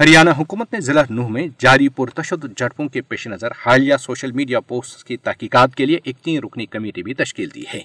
ہریانہ 0.00 0.30
حکومت 0.36 0.72
نے 0.72 0.80
ضلع 0.80 1.02
نوح 1.10 1.28
میں 1.30 1.46
جاری 1.60 1.88
پرتشدد 1.96 2.56
جڑپوں 2.58 2.86
کے 2.92 3.00
پیش 3.08 3.26
نظر 3.28 3.50
حالیہ 3.64 3.96
سوشل 4.00 4.30
میڈیا 4.32 4.60
پوسٹ 4.68 5.02
کی 5.06 5.16
تحقیقات 5.24 5.74
کے 5.76 5.86
لیے 5.86 5.98
ایک 6.04 6.16
تین 6.24 6.38
رکنی 6.44 6.66
کمیٹی 6.76 7.02
بھی 7.08 7.14
تشکیل 7.14 7.48
دی 7.54 7.62
ہے 7.72 7.80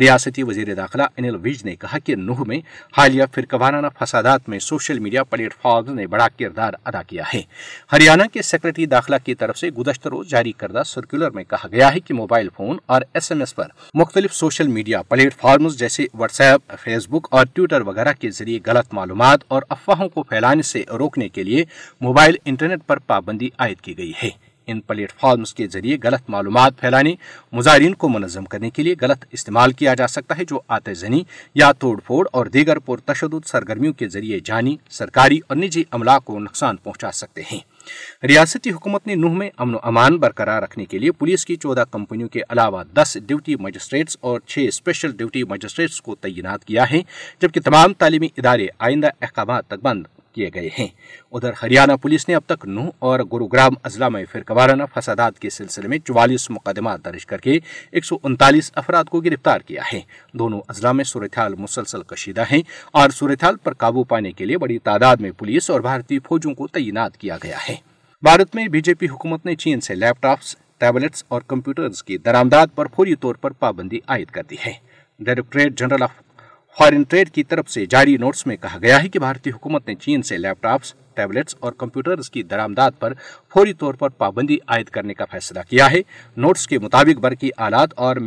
ریاستی 0.00 0.42
وزیر 0.50 0.72
داخلہ 0.74 1.02
انل 1.16 1.36
ویج 1.42 1.62
نے 1.64 1.74
کہا 1.82 1.98
کہ 2.04 2.16
نوہ 2.16 2.44
میں 2.48 2.58
حالیہ 2.96 3.24
فرق 3.34 3.54
وارانہ 3.60 3.86
فسادات 3.98 4.48
میں 4.48 4.58
سوشل 4.68 4.98
میڈیا 4.98 5.24
پلیٹ 5.30 5.54
فارم 5.62 5.92
نے 5.94 6.06
بڑا 6.14 6.28
کردار 6.38 6.74
ادا 6.84 7.02
کیا 7.08 7.24
ہے 7.34 7.42
ہریانہ 7.92 8.22
کے 8.32 8.42
سیکرٹری 8.52 8.86
داخلہ 8.94 9.16
کی 9.24 9.34
طرف 9.42 9.58
سے 9.58 9.70
گزشتہ 9.80 10.08
روز 10.16 10.28
جاری 10.30 10.52
کردہ 10.62 10.82
سرکولر 10.92 11.30
میں 11.34 11.44
کہا 11.50 11.68
گیا 11.72 11.92
ہے 11.94 12.00
کہ 12.06 12.14
موبائل 12.22 12.48
فون 12.56 12.76
اور 12.94 13.02
ایس 13.12 13.30
ایم 13.32 13.40
ایس 13.40 13.54
پر 13.56 13.68
مختلف 13.98 14.34
سوشل 14.36 14.68
میڈیا 14.78 15.02
پلیٹ 15.08 15.34
فارمز 15.40 15.78
جیسے 15.78 16.06
واٹس 16.18 16.40
ایپ 16.40 16.72
فیس 16.84 17.06
بک 17.10 17.28
اور 17.30 17.46
ٹویٹر 17.52 17.86
وغیرہ 17.92 18.12
کے 18.20 18.30
ذریعے 18.40 18.58
غلط 18.70 18.94
معلومات 18.94 19.44
اور 19.56 19.62
افواہوں 19.78 20.08
کو 20.14 20.22
پھیلانے 20.32 20.62
سے 20.72 20.84
روکنے 20.98 21.28
کے 21.28 21.42
لیے 21.42 21.56
موبائل 22.00 22.36
انٹرنیٹ 22.44 22.86
پر 22.86 22.98
پابندی 23.06 23.48
عائد 23.58 23.80
کی 23.84 23.96
گئی 23.98 24.12
ہے 24.22 24.28
ان 24.70 24.80
پلیٹ 24.86 25.12
فارمز 25.20 25.52
کے 25.54 25.66
ذریعے 25.72 25.96
غلط 26.02 26.22
معلومات 26.30 26.76
پھیلانے 26.80 27.14
مظاہرین 27.56 27.94
کو 28.02 28.08
منظم 28.08 28.44
کرنے 28.54 28.70
کے 28.78 28.82
لیے 28.82 28.94
غلط 29.00 29.24
استعمال 29.32 29.72
کیا 29.72 29.94
جا 30.00 30.06
سکتا 30.14 30.36
ہے 30.38 30.44
جو 30.48 30.58
آتے 30.76 30.94
زنی 31.02 31.22
یا 31.60 31.70
توڑ 31.78 31.96
پھوڑ 32.06 32.26
اور 32.32 32.46
دیگر 32.56 32.78
پرتشدد 32.88 33.46
سرگرمیوں 33.48 33.92
کے 34.02 34.08
ذریعے 34.16 34.38
جانی 34.44 34.76
سرکاری 34.98 35.38
اور 35.48 35.56
نجی 35.56 35.84
عملہ 35.98 36.18
کو 36.24 36.38
نقصان 36.38 36.76
پہنچا 36.82 37.12
سکتے 37.22 37.42
ہیں 37.52 37.58
ریاستی 38.28 38.70
حکومت 38.70 39.06
نے 39.06 39.14
نوح 39.14 39.36
میں 39.38 39.48
امن 39.62 39.74
و 39.74 39.78
امان 39.90 40.18
برقرار 40.20 40.62
رکھنے 40.62 40.84
کے 40.86 40.98
لیے 40.98 41.12
پولیس 41.18 41.46
کی 41.46 41.56
چودہ 41.62 41.84
کمپنیوں 41.90 42.28
کے 42.36 42.40
علاوہ 42.48 42.82
دس 43.00 43.16
ڈیوٹی 43.26 43.56
مجسٹریٹس 43.60 44.16
اور 44.30 44.40
چھ 44.46 44.66
اسپیشل 44.68 45.16
ڈیوٹی 45.16 45.44
مجسٹریٹس 45.54 46.00
کو 46.08 46.14
تعینات 46.20 46.64
کیا 46.64 46.90
ہے 46.90 47.00
جبکہ 47.42 47.60
تمام 47.70 47.92
تعلیمی 48.02 48.28
ادارے 48.36 48.66
آئندہ 48.90 49.08
احکامات 49.22 49.66
تک 49.68 49.82
بند 49.82 50.06
کیے 50.34 50.48
گئے 50.54 50.68
ہیں 50.78 50.86
ادھر 51.36 51.52
ہریانہ 51.62 51.92
پولیس 52.02 52.28
نے 52.28 52.34
اب 52.34 52.42
تک 52.46 52.64
نو 52.68 52.84
اور 53.08 53.20
گروگرام 53.32 53.74
اضلاع 53.88 54.08
میں 54.16 54.24
فرقہ 54.32 54.52
وارانہ 54.56 54.82
فسادات 54.94 55.38
کے 55.38 55.50
سلسلے 55.50 55.88
میں 55.88 55.98
چوالیس 56.06 56.48
مقدمات 56.50 57.04
درج 57.04 57.26
کر 57.26 57.38
کے 57.46 57.58
ایک 57.90 58.04
سو 58.04 58.16
انتالیس 58.30 58.70
افراد 58.82 59.04
کو 59.10 59.20
گرفتار 59.20 59.60
کیا 59.66 59.82
ہے 59.92 60.00
دونوں 60.38 60.60
اضلاع 60.74 60.92
میں 61.00 61.04
صورتحال 61.12 61.54
مسلسل 61.58 62.02
کشیدہ 62.12 62.44
ہیں 62.52 62.62
اور 63.00 63.10
صورتحال 63.18 63.56
پر 63.64 63.74
قابو 63.84 64.04
پانے 64.12 64.32
کے 64.40 64.44
لیے 64.44 64.58
بڑی 64.64 64.78
تعداد 64.90 65.16
میں 65.20 65.30
پولیس 65.38 65.70
اور 65.70 65.80
بھارتی 65.88 66.18
فوجوں 66.28 66.54
کو 66.60 66.66
تعینات 66.76 67.16
کیا 67.20 67.36
گیا 67.44 67.58
ہے 67.68 67.74
بھارت 68.26 68.54
میں 68.56 68.66
بی 68.68 68.80
جے 68.86 68.94
پی 69.00 69.08
حکومت 69.08 69.46
نے 69.46 69.54
چین 69.64 69.80
سے 69.80 69.94
لیپ 69.94 70.22
ٹاپس 70.22 70.54
ٹیبلٹس 70.80 71.24
اور 71.34 71.42
کمپیوٹرز 71.46 72.02
کی 72.04 72.16
درامداد 72.24 72.66
پر 72.74 72.86
فوری 72.96 73.14
طور 73.20 73.34
پر 73.40 73.50
پابندی 73.64 73.98
عائد 74.14 74.30
کر 74.34 74.42
دی 74.50 74.56
ہے 74.66 74.72
directorate 75.26 75.78
general 75.78 76.02
of 76.02 76.10
foreign 76.78 77.02
trade 77.08 77.30
کی 77.34 77.42
طرف 77.44 77.70
سے 77.70 77.84
جاری 77.90 78.16
نوٹس 78.20 78.46
میں 78.46 78.56
کہا 78.62 78.78
گیا 78.82 79.02
ہے 79.02 79.08
کہ 79.08 79.18
بھارتی 79.18 79.50
حکومت 79.50 79.86
نے 79.88 79.94
چین 80.04 80.22
سے 80.30 80.38
لیپ 80.38 80.62
ٹاپس 80.62 80.94
ٹیبلٹس 81.18 81.54
اور 81.60 81.72
کمپیوٹرز 81.82 82.30
کی 82.30 82.42
درآمد 82.52 82.80
پر 82.98 83.12
فوری 83.54 83.72
طور 83.82 83.94
پر 84.02 84.08
پابندی 84.22 84.56
عائد 84.74 84.88
کرنے 84.96 85.14
کا 85.14 85.24
فیصلہ 85.30 85.60
کیا 85.68 85.90
ہے 85.92 86.00
نوٹس 86.46 86.66
کے 86.68 86.78
مطابق 86.84 87.26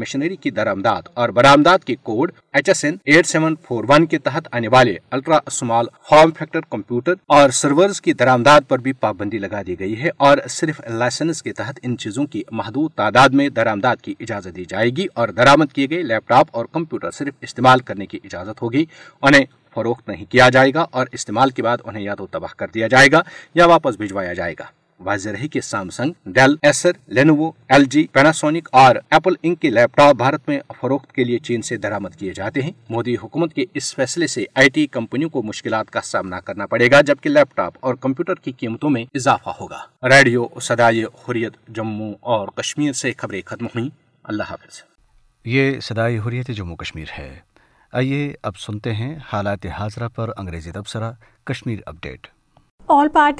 مشنری 0.02 0.36
کی 0.44 0.50
درآمد 0.58 0.86
اور 1.22 1.30
برآمدات 1.38 1.84
کے 1.86 1.96
code 2.10 2.32
H 2.60 2.70
S 2.70 2.84
eight 2.86 3.26
seven 3.28 3.56
four 3.68 3.84
one 3.90 4.06
کے 4.12 4.18
تحت 4.28 4.48
آنے 4.58 4.68
والے 4.76 4.96
الٹرا 5.18 5.38
اسمال 5.52 5.86
کمپیوٹر 6.10 7.14
اور 7.38 7.50
سرورز 7.62 8.02
کی 8.08 8.14
درآمد 8.22 8.48
پر 8.68 8.80
بھی 8.88 8.94
پابندی 9.06 9.38
لگا 9.46 9.62
دی 9.68 9.80
گئی 9.80 10.02
ہے 10.02 10.10
اور 10.28 10.38
صرف 10.58 10.82
لائسنس 11.04 11.42
کے 11.44 11.54
تحت 11.60 11.80
ان 11.84 11.98
چیزوں 12.04 12.26
کی 12.36 12.44
محدود 12.62 12.92
تعداد 13.04 13.40
میں 13.42 13.48
درآمدات 13.62 14.02
کی 14.08 14.14
اجازت 14.28 14.56
دی 14.56 14.66
جائے 14.76 14.90
گی 14.98 15.06
اور 15.20 15.30
درامد 15.42 15.72
کیے 15.76 15.88
گئے 15.90 16.02
لیپ 16.12 16.28
ٹاپ 16.34 16.58
اور 16.58 16.66
کمپیوٹر 16.78 17.12
صرف 17.22 17.44
استعمال 17.50 17.80
کرنے 17.90 18.06
کی 18.14 18.20
اجازت 18.30 18.62
ہوگی 18.62 18.86
انہیں 19.22 19.46
فروخت 19.76 20.08
نہیں 20.10 20.32
کیا 20.32 20.50
جائے 20.54 20.74
گا 20.74 20.86
اور 21.00 21.08
استعمال 21.18 21.50
کے 21.58 21.64
بعد 21.64 21.78
انہیں 21.86 22.04
یا 22.04 22.16
تو 22.16 22.28
تباہ 22.32 22.54
کر 22.58 22.68
دیا 22.74 22.88
جائے 22.96 23.12
گا 23.12 23.22
یا 23.56 23.66
واپس 23.68 23.96
بھجوایا 23.98 24.34
جائے 24.42 24.54
گا 24.60 24.66
واضح 25.06 25.30
رہی 25.34 25.48
کہ 25.54 25.62
Samsung 25.62 26.12
Dell 26.34 26.56
Acer 26.70 26.92
Lenovo 27.18 27.50
L 27.74 27.86
G 27.92 28.06
Panasonic 28.14 28.68
اور 28.82 28.96
ایپل 29.12 29.34
انک 29.44 29.60
کے 29.62 29.70
لیپ 29.70 29.96
ٹاپ 29.98 30.16
بھارت 30.16 30.50
میں 30.50 30.60
فروخت 30.82 31.12
کے 31.14 31.24
لیے 31.24 31.40
چین 31.48 31.62
سے 31.70 31.78
درامد 31.86 32.16
کیے 32.20 32.34
جاتے 32.36 32.62
ہیں 32.62 32.72
مودی 32.90 33.16
حکومت 33.24 33.54
کے 33.54 33.66
اس 33.82 33.94
فیصلے 33.96 34.28
سے 34.34 34.46
آئی 34.64 34.70
ٹی 34.76 34.86
کمپنیوں 34.98 35.30
کو 35.38 35.44
مشکلات 35.44 35.90
کا 35.92 36.02
سامنا 36.12 36.40
کرنا 36.50 36.66
پڑے 36.74 36.92
گا 36.92 37.02
جبکہ 37.08 37.30
لیپ 37.30 37.56
ٹاپ 37.58 37.78
اور 37.86 37.96
کمپیوٹر 38.02 38.42
کی 38.44 38.52
قیمتوں 38.60 38.90
میں 38.98 39.04
اضافہ 39.22 39.56
ہوگا 39.60 39.84
ریڈیو 40.18 40.48
سدائے 40.68 41.04
حریت 41.28 41.58
جموں 41.76 42.14
اور 42.36 42.48
کشمیر 42.62 42.94
سے 43.04 43.12
خبریں 43.18 43.42
ختم 43.46 43.66
ہوئیں 43.76 43.90
اللہ 44.32 44.50
حافظ 44.52 44.82
یہ 45.58 45.80
سدائے 45.90 46.20
حریت 46.28 46.52
جموں 46.58 46.76
کشمیر 46.82 47.18
ہے 47.18 47.30
آئیے 48.00 48.20
اب 48.50 48.58
سنتے 48.58 48.92
ہیں 48.96 49.14
حالات 49.32 49.66
حاضرہ 49.78 50.08
پر 50.16 50.30
انگریزی 50.40 50.72
تبصرہ 50.72 51.12
Kashmir 51.50 51.80
aggressors 51.88 53.36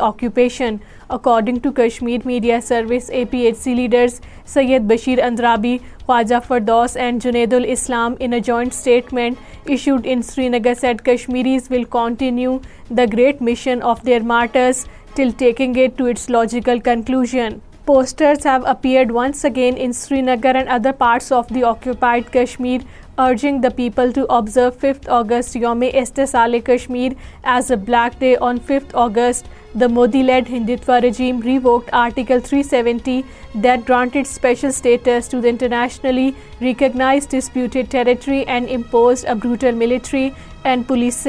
occupation 0.00 0.76
according 1.14 1.66
A 2.08 3.24
P 3.30 3.38
H 3.38 3.56
C 3.62 3.74
leaders 3.74 4.20
Syed 4.54 4.82
Bashir 4.88 5.22
Andrabi 5.24 5.76
Khwaja 6.06 6.40
Firdaus 6.44 6.96
and 7.08 7.20
Junaidul 7.22 7.66
Islam, 7.74 8.16
in 8.18 8.32
a 8.32 8.40
joint 8.40 8.74
statement 8.74 9.38
issued 9.66 10.06
in 10.06 10.22
Srinagar, 10.22 10.74
said 10.74 11.04
Kashmiris 11.04 11.70
will 11.70 11.84
continue 11.84 12.60
the 12.90 13.06
great 13.06 13.40
mission 13.40 13.82
of 13.82 14.02
their 14.04 14.20
martyrs 14.20 14.84
till 15.14 15.32
taking 15.32 15.76
it 15.76 15.98
to 15.98 16.06
its 16.14 16.28
logical 16.28 16.80
conclusion. 16.80 17.60
Posters 17.86 18.44
have 18.44 18.66
appeared 18.72 19.12
once 19.12 19.44
again 19.44 19.76
in 19.76 19.92
Srinagar 19.92 20.56
and 20.56 20.68
other 20.68 20.92
parts 20.92 21.32
of 21.32 21.48
the 21.48 21.64
occupied 21.74 22.32
Kashmir 22.40 22.82
urging 23.18 23.60
the 23.60 23.68
people 23.76 24.10
to 24.14 24.24
observe 24.34 24.78
fifth 24.80 25.08
August 25.12 25.56
یوم 25.56 25.82
ایسٹس 25.92 26.34
آلے 26.36 26.58
Kashmir 26.64 27.12
as 27.54 27.70
a 27.72 27.76
black 27.86 28.20
day 28.20 28.34
on 28.40 28.56
fifth 28.66 28.94
August 28.98 29.46
the 29.80 29.86
Modi 30.12 30.22
led 30.22 30.50
Hindutva 30.50 30.98
regime 31.04 31.40
revoke 31.44 31.92
article 32.04 32.38
three 32.48 32.62
seventy 32.70 33.20
that 33.62 33.88
granted 33.88 34.26
special 34.30 34.72
status 34.78 35.28
to 35.30 35.40
the 35.40 35.44
internationally 35.48 36.30
recognise 36.60 37.28
disputed 37.32 37.90
territory 37.90 38.42
and 38.46 38.70
impose 38.74 39.26
a brutal 39.28 39.72
military 39.84 40.28
and 40.64 40.88
police 40.88 41.22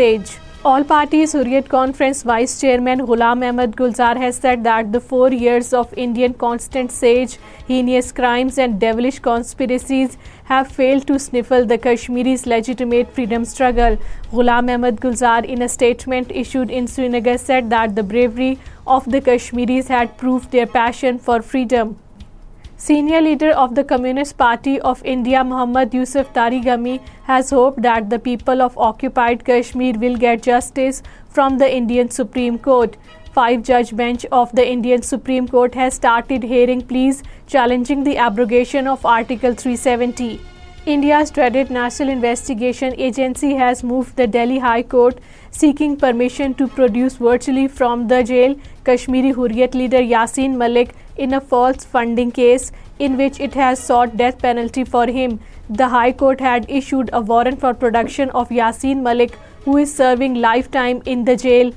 All-Party 0.71 1.23
Hurriyat 1.23 1.67
Conference 1.67 2.23
Vice 2.23 2.61
Chairman 2.61 3.01
Ghulam 3.07 3.41
Ahmed 3.45 3.71
Gulzar 3.79 4.15
has 4.19 4.37
said 4.43 4.61
that 4.67 4.93
the 4.93 5.01
4 5.09 5.33
years 5.33 5.71
of 5.79 5.97
Indian 6.03 6.35
constant 6.43 6.93
siege, 6.97 7.33
heinous 7.67 8.13
crimes 8.19 8.57
and 8.57 8.79
devilish 8.83 9.17
conspiracies 9.25 10.15
have 10.51 10.69
failed 10.77 11.05
to 11.07 11.19
stifle 11.25 11.67
the 11.73 11.77
Kashmiris' 11.77 12.45
legitimate 12.47 13.11
freedom 13.11 13.49
struggle. 13.51 13.99
Ghulam 14.31 14.71
Ahmed 14.77 15.01
Gulzar, 15.07 15.43
in 15.57 15.61
a 15.61 15.67
statement 15.67 16.31
issued 16.45 16.71
in 16.71 16.87
Srinagar, 16.93 17.37
said 17.49 17.69
that 17.75 17.97
the 17.97 18.07
bravery 18.15 18.57
of 18.87 19.11
the 19.11 19.21
Kashmiris 19.29 19.93
had 19.97 20.17
proved 20.25 20.51
their 20.51 20.71
passion 20.79 21.19
for 21.29 21.41
freedom. 21.41 21.95
Senior 22.83 23.19
leader 23.21 23.49
of 23.51 23.75
the 23.75 23.83
Communist 23.89 24.33
Party 24.39 24.71
of 24.89 25.05
India, 25.05 25.43
Mohammad 25.51 25.93
Yusuf 25.97 26.33
Tariqi, 26.33 26.95
has 27.27 27.51
hoped 27.51 27.81
that 27.81 28.09
the 28.09 28.19
people 28.19 28.61
of 28.61 28.77
occupied 28.77 29.45
Kashmir 29.51 29.95
will 30.03 30.17
get 30.25 30.43
justice 30.49 31.01
from 31.29 31.63
the 31.63 31.71
Indian 31.79 32.13
Supreme 32.19 32.61
Court. 32.69 32.97
5-judge 33.37 33.95
bench 33.95 34.25
of 34.43 34.51
the 34.51 34.69
Indian 34.75 35.01
Supreme 35.01 35.51
Court 35.57 35.75
has 35.75 35.93
started 35.93 36.43
hearing 36.43 36.81
pleas 36.81 37.23
challenging 37.47 38.03
the 38.03 38.17
abrogation 38.17 38.95
of 38.95 39.13
Article 39.19 39.61
370. 39.67 40.33
India's 40.85 41.29
dreaded 41.31 41.69
National 41.71 42.09
Investigation 42.09 42.95
Agency 42.99 43.53
has 43.55 43.83
moved 43.91 44.17
the 44.17 44.25
Delhi 44.27 44.57
High 44.63 44.83
Court 44.93 45.21
seeking 45.49 45.95
permission 46.01 46.55
to 46.61 46.67
produce 46.79 47.15
virtually 47.27 47.69
from 47.69 48.07
the 48.09 48.19
jail 48.31 48.55
Kashmiri 48.89 49.31
Hurriyat 49.37 49.77
leader 49.81 50.01
Yasin 50.01 50.57
Malik 50.63 50.91
in 51.25 51.37
a 51.37 51.39
false 51.39 51.85
funding 51.85 52.33
case 52.39 52.73
in 52.99 53.15
which 53.15 53.39
it 53.39 53.55
has 53.61 53.85
sought 53.91 54.17
death 54.17 54.37
penalty 54.39 54.83
for 54.83 55.05
him. 55.05 55.39
The 55.69 55.87
High 55.87 56.11
Court 56.11 56.41
had 56.41 56.69
issued 56.81 57.13
a 57.13 57.21
warrant 57.21 57.61
for 57.61 57.73
production 57.73 58.35
of 58.41 58.49
Yasin 58.49 59.01
Malik, 59.07 59.37
who 59.63 59.77
is 59.77 59.95
serving 60.03 60.35
lifetime 60.35 61.01
in 61.05 61.23
the 61.23 61.37
jail 61.47 61.71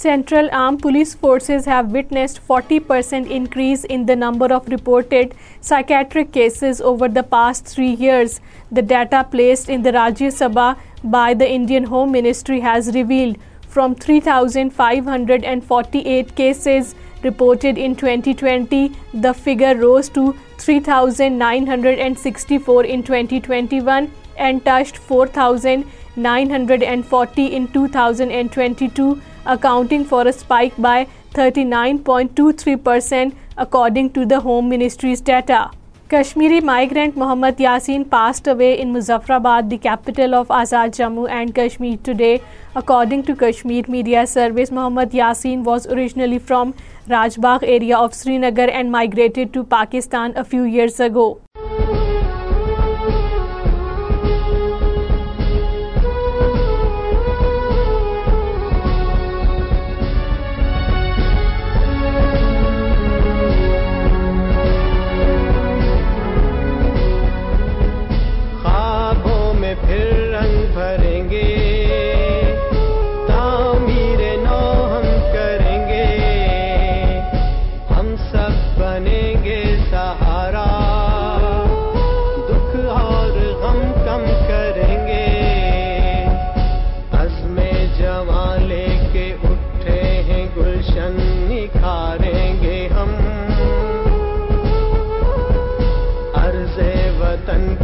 Central 0.00 0.48
Armed 0.52 0.80
Police 0.80 1.12
Forces 1.14 1.64
have 1.64 1.90
witnessed 1.90 2.38
40% 2.46 3.30
increase 3.30 3.84
in 3.84 4.04
the 4.04 4.14
number 4.14 4.44
of 4.52 4.68
reported 4.68 5.34
psychiatric 5.62 6.32
cases 6.32 6.82
over 6.82 7.08
the 7.08 7.22
past 7.22 7.64
3 7.76 7.94
years. 8.00 8.42
The 8.70 8.82
data 8.82 9.26
placed 9.30 9.70
in 9.70 9.82
the 9.86 9.92
Rajya 9.92 10.30
Sabha 10.40 10.76
by 11.14 11.32
the 11.32 11.50
Indian 11.50 11.84
Home 11.84 12.12
Ministry 12.12 12.60
has 12.60 12.94
revealed 12.96 13.36
from 13.68 13.94
3,548 13.94 16.36
cases 16.36 16.94
reported 17.22 17.78
in 17.78 17.94
2020, 17.94 18.90
the 19.14 19.32
figure 19.32 19.76
rose 19.76 20.10
to 20.10 20.34
3,964 20.58 22.84
in 22.84 23.02
2021 23.02 24.10
and 24.36 24.62
touched 24.66 24.98
4,940 24.98 27.46
in 27.60 27.68
2022 27.78 29.20
accounting 29.54 30.04
for 30.12 30.26
a 30.26 30.32
spike 30.32 30.76
by 30.76 30.98
39.23% 31.38 33.34
according 33.64 34.12
to 34.18 34.26
the 34.26 34.40
Home 34.40 34.70
Ministry's 34.74 35.20
data. 35.20 35.64
Kashmiri 36.12 36.58
migrant 36.66 37.16
Mohammad 37.20 37.60
Yasin 37.62 38.02
passed 38.10 38.48
away 38.52 38.68
in 38.82 38.92
Muzaffarabad, 38.96 39.68
the 39.70 39.78
capital 39.86 40.36
of 40.40 40.52
Azad 40.58 40.92
Jammu 40.98 41.24
and 41.38 41.54
Kashmir 41.54 41.96
today. 42.10 42.40
According 42.82 43.24
to 43.30 43.36
Kashmir 43.40 43.90
Media 43.96 44.24
Service, 44.34 44.70
Mohammad 44.70 45.16
Yasin 45.22 45.64
was 45.70 45.88
originally 45.96 46.38
from 46.50 46.74
Rajbagh 47.08 47.66
area 47.78 47.98
of 47.98 48.14
Srinagar 48.14 48.70
and 48.70 48.92
migrated 48.92 49.52
to 49.58 49.64
Pakistan 49.74 50.40
a 50.44 50.46
few 50.54 50.70
years 50.76 51.02
ago. 51.08 51.32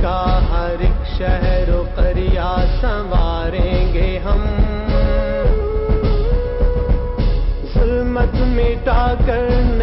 کا 0.02 0.20
ہر 0.50 0.80
ایک 0.84 1.02
شہر 1.16 1.68
و 1.74 1.82
یا 2.32 2.54
سنواریں 2.80 3.92
گے 3.94 4.08
ہم 4.24 4.42
ظلمت 7.74 8.34
مٹا 8.56 9.06
کرنے 9.26 9.81